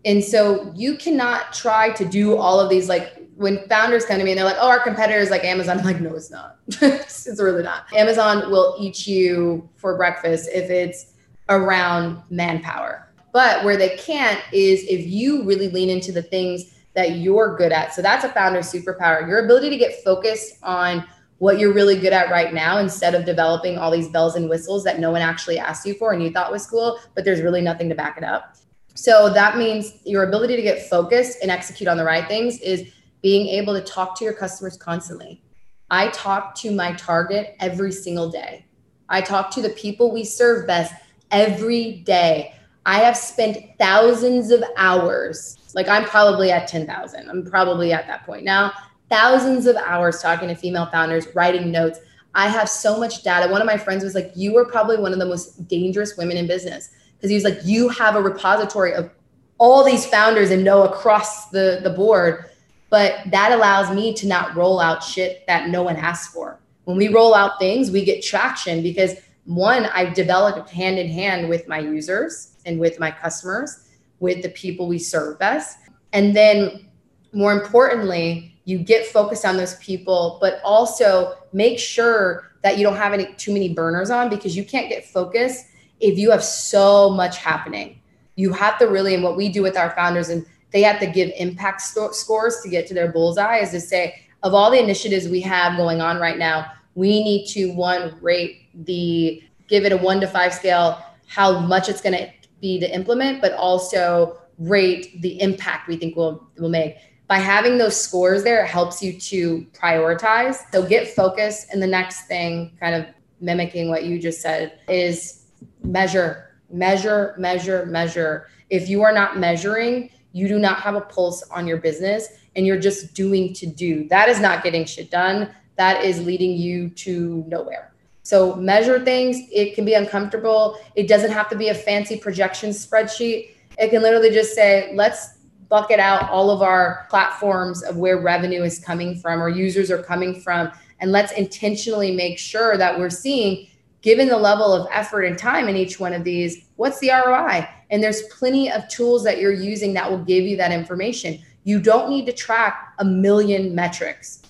[0.05, 4.25] And so you cannot try to do all of these like when founders come to
[4.25, 5.79] me and they're like, oh, our competitor is like Amazon.
[5.79, 6.59] I'm like, no, it's not.
[6.69, 7.93] it's really not.
[7.93, 11.13] Amazon will eat you for breakfast if it's
[11.49, 13.13] around manpower.
[13.33, 17.73] But where they can't is if you really lean into the things that you're good
[17.73, 17.95] at.
[17.95, 19.29] So that's a founder superpower.
[19.29, 21.07] Your ability to get focused on
[21.39, 24.83] what you're really good at right now instead of developing all these bells and whistles
[24.85, 27.61] that no one actually asked you for and you thought was cool, but there's really
[27.61, 28.57] nothing to back it up.
[28.95, 32.91] So that means your ability to get focused and execute on the right things is
[33.21, 35.43] being able to talk to your customers constantly.
[35.91, 38.65] I talk to my target every single day.
[39.11, 40.95] I talk to the people we serve best
[41.31, 42.55] every day.
[42.85, 45.59] I have spent thousands of hours.
[45.75, 47.29] Like I'm probably at 10,000.
[47.29, 48.73] I'm probably at that point now.
[49.11, 52.01] Thousands of hours talking to female founders, writing notes.
[52.35, 53.51] I have so much data.
[53.51, 56.37] One of my friends was like, You are probably one of the most dangerous women
[56.37, 56.91] in business.
[57.17, 59.11] Because he was like, You have a repository of
[59.59, 62.51] all these founders and know across the, the board.
[62.91, 66.61] But that allows me to not roll out shit that no one asks for.
[66.85, 69.15] When we roll out things, we get traction because
[69.47, 73.89] one, I've developed hand in hand with my users and with my customers,
[74.21, 75.79] with the people we serve best.
[76.13, 76.87] And then
[77.33, 82.97] more importantly, you get focused on those people, but also make sure that you don't
[82.97, 85.67] have any too many burners on because you can't get focused
[86.01, 88.01] if you have so much happening.
[88.35, 91.07] You have to really, and what we do with our founders, and they have to
[91.07, 95.29] give impact scores to get to their bullseye, is to say, of all the initiatives
[95.29, 99.97] we have going on right now, we need to one rate the give it a
[99.97, 102.29] one to five scale, how much it's going to
[102.61, 106.97] be to implement, but also rate the impact we think will will make.
[107.29, 110.59] By having those scores there, it helps you to prioritize.
[110.73, 111.69] So get focused.
[111.73, 113.07] And the next thing, kind of
[113.41, 115.47] mimicking what you just said, is
[115.83, 118.49] measure, measure, measure, measure.
[118.71, 122.65] If you are not measuring, you do not have a pulse on your business and
[122.65, 124.07] you're just doing to do.
[124.09, 125.53] That is not getting shit done.
[125.77, 127.93] That is leading you to nowhere.
[128.23, 129.39] So measure things.
[129.53, 130.79] It can be uncomfortable.
[130.97, 133.51] It doesn't have to be a fancy projection spreadsheet.
[133.79, 135.37] It can literally just say, let's
[135.69, 140.03] bucket out all of our platforms of where revenue is coming from or users are
[140.03, 140.73] coming from.
[141.01, 143.69] And let's intentionally make sure that we're seeing,
[144.01, 147.69] given the level of effort and time in each one of these, what's the ROI?
[147.91, 151.39] And there's plenty of tools that you're using that will give you that information.
[151.65, 154.43] You don't need to track a million metrics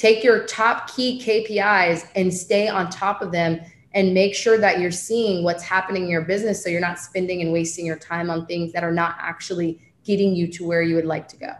[0.00, 3.60] take your top key KPIs and stay on top of them
[3.92, 7.42] and make sure that you're seeing what's happening in your business so you're not spending
[7.42, 10.94] and wasting your time on things that are not actually getting you to where you
[10.94, 11.52] would like to go.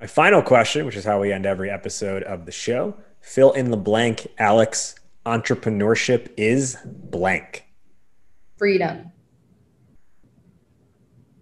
[0.00, 3.70] My final question, which is how we end every episode of the show fill in
[3.70, 4.94] the blank, Alex.
[5.26, 7.66] Entrepreneurship is blank.
[8.56, 9.12] Freedom.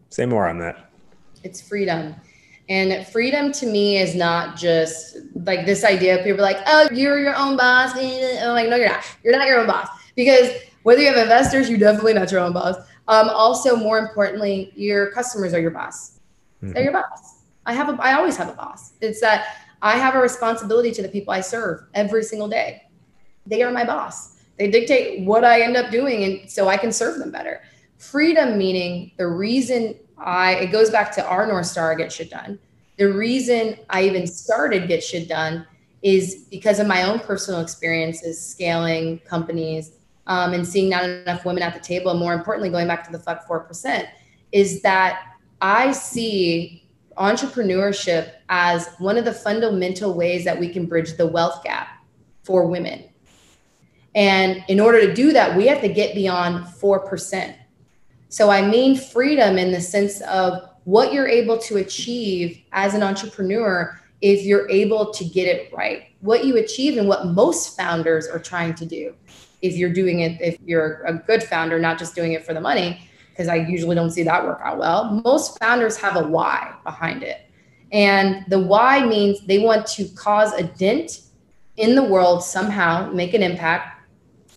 [0.08, 0.90] Say more on that.
[1.44, 2.16] It's freedom.
[2.70, 7.18] And freedom to me is not just like this idea of people like, oh, you're
[7.18, 7.90] your own boss.
[7.96, 9.04] I'm like, no, you're not.
[9.24, 9.88] You're not your own boss.
[10.14, 10.52] Because
[10.84, 12.76] whether you have investors, you're definitely not your own boss.
[13.08, 16.20] Um, also, more importantly, your customers are your boss.
[16.62, 16.72] Mm-hmm.
[16.72, 17.42] They're your boss.
[17.66, 18.92] I have a I always have a boss.
[19.00, 22.82] It's that I have a responsibility to the people I serve every single day.
[23.46, 24.36] They are my boss.
[24.58, 27.62] They dictate what I end up doing and so I can serve them better.
[27.98, 32.58] Freedom meaning the reason I it goes back to our North Star get shit done.
[32.98, 35.66] The reason I even started get shit done
[36.02, 39.92] is because of my own personal experiences scaling companies
[40.26, 42.10] um, and seeing not enough women at the table.
[42.10, 44.08] And more importantly, going back to the fuck four percent,
[44.52, 45.22] is that
[45.60, 51.62] I see entrepreneurship as one of the fundamental ways that we can bridge the wealth
[51.62, 51.88] gap
[52.42, 53.04] for women.
[54.14, 57.54] And in order to do that, we have to get beyond 4%.
[58.30, 63.02] So I mean freedom in the sense of what you're able to achieve as an
[63.02, 66.04] entrepreneur if you're able to get it right.
[66.20, 69.14] What you achieve and what most founders are trying to do.
[69.62, 72.60] If you're doing it, if you're a good founder, not just doing it for the
[72.60, 75.20] money, because I usually don't see that work out well.
[75.24, 77.42] Most founders have a why behind it.
[77.90, 81.22] And the why means they want to cause a dent
[81.76, 83.99] in the world somehow, make an impact,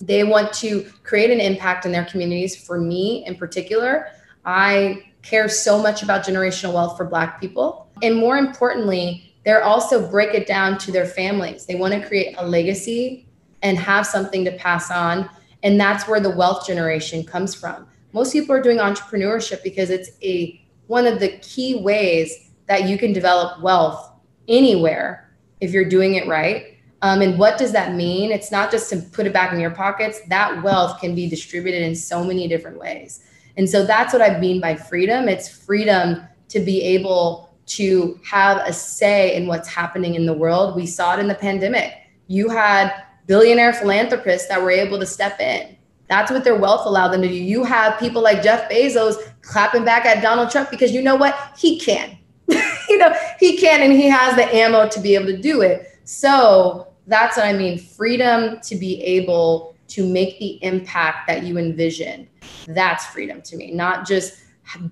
[0.01, 2.55] they want to create an impact in their communities.
[2.55, 4.07] For me in particular,
[4.45, 7.89] I care so much about generational wealth for Black people.
[8.01, 11.65] And more importantly, they're also break it down to their families.
[11.65, 13.27] They want to create a legacy
[13.61, 15.29] and have something to pass on.
[15.63, 17.87] And that's where the wealth generation comes from.
[18.11, 22.97] Most people are doing entrepreneurship because it's a one of the key ways that you
[22.97, 24.11] can develop wealth
[24.47, 26.72] anywhere if you're doing it right
[27.03, 28.31] um, and what does that mean?
[28.31, 30.21] It's not just to put it back in your pockets.
[30.29, 33.25] That wealth can be distributed in so many different ways.
[33.57, 35.27] And so that's what I mean by freedom.
[35.27, 40.77] It's freedom to be able to have a say in what's happening in the world.
[40.77, 41.93] We saw it in the pandemic.
[42.27, 42.93] You had
[43.27, 45.75] billionaire philanthropists that were able to step in.
[46.07, 47.33] That's what their wealth allowed them to do.
[47.33, 51.37] You have people like Jeff Bezos clapping back at Donald Trump because you know what?
[51.57, 52.17] He can.
[52.47, 55.99] you know, he can and he has the ammo to be able to do it.
[56.05, 57.77] So that's what I mean.
[57.77, 62.27] Freedom to be able to make the impact that you envision.
[62.67, 64.39] That's freedom to me, not just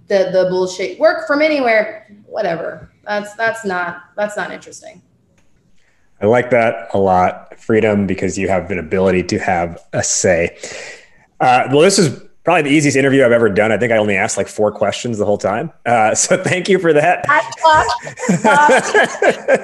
[0.08, 2.92] the the bullshit work from anywhere, whatever.
[3.04, 5.02] That's that's not that's not interesting.
[6.22, 7.60] I like that a lot.
[7.60, 10.58] Freedom because you have an ability to have a say.
[11.40, 13.72] Uh, well, this is probably the easiest interview I've ever done.
[13.72, 15.72] I think I only asked like four questions the whole time.
[15.86, 17.26] Uh, so thank you for that.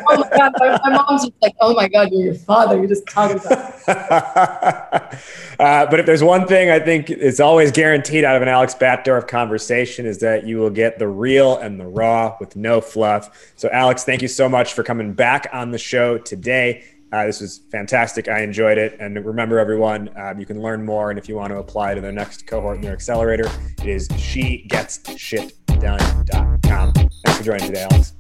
[0.10, 2.78] oh my god, my, my, mom's just like, "Oh my god, you're your father.
[2.78, 3.74] You're just talking about."
[5.60, 8.76] uh, but if there's one thing I think it's always guaranteed out of an Alex
[8.76, 13.54] Batdorf conversation is that you will get the real and the raw with no fluff.
[13.56, 16.84] So Alex, thank you so much for coming back on the show today.
[17.12, 18.28] Uh, this was fantastic.
[18.28, 18.98] I enjoyed it.
[19.00, 21.10] And remember, everyone, um, you can learn more.
[21.10, 23.50] And if you want to apply to the next cohort in their accelerator,
[23.80, 26.94] it is shegetsshitdone.com.
[26.94, 28.14] Thanks for joining today, Alex.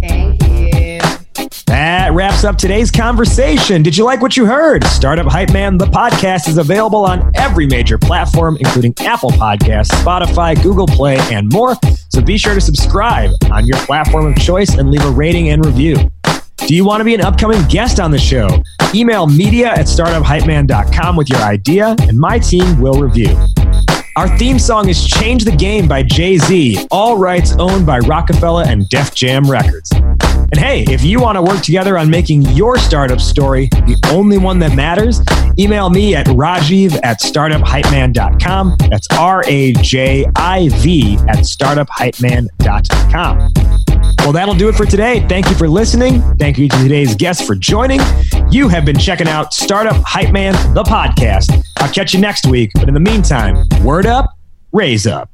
[0.00, 1.00] Thank you.
[1.66, 3.82] That wraps up today's conversation.
[3.82, 4.84] Did you like what you heard?
[4.84, 10.60] Startup Hype Man, the podcast, is available on every major platform, including Apple Podcasts, Spotify,
[10.62, 11.76] Google Play, and more.
[12.08, 15.64] So be sure to subscribe on your platform of choice and leave a rating and
[15.64, 15.96] review.
[16.66, 18.48] Do you want to be an upcoming guest on the show?
[18.94, 23.36] Email media at startuphypeman.com with your idea, and my team will review.
[24.20, 28.66] Our theme song is Change the Game by Jay Z, all rights owned by Roc-A-Fella
[28.66, 29.90] and Def Jam Records.
[29.92, 34.36] And hey, if you want to work together on making your startup story the only
[34.36, 35.22] one that matters,
[35.58, 38.76] email me at rajiv at startuphypeman.com.
[38.90, 43.52] That's R A J I V at startuphypeman.com.
[44.18, 45.26] Well, that'll do it for today.
[45.28, 46.20] Thank you for listening.
[46.36, 48.00] Thank you to today's guests for joining.
[48.50, 51.64] You have been checking out Startup Hype Man, the podcast.
[51.78, 52.70] I'll catch you next week.
[52.74, 54.36] But in the meantime, word up,
[54.72, 55.30] raise up.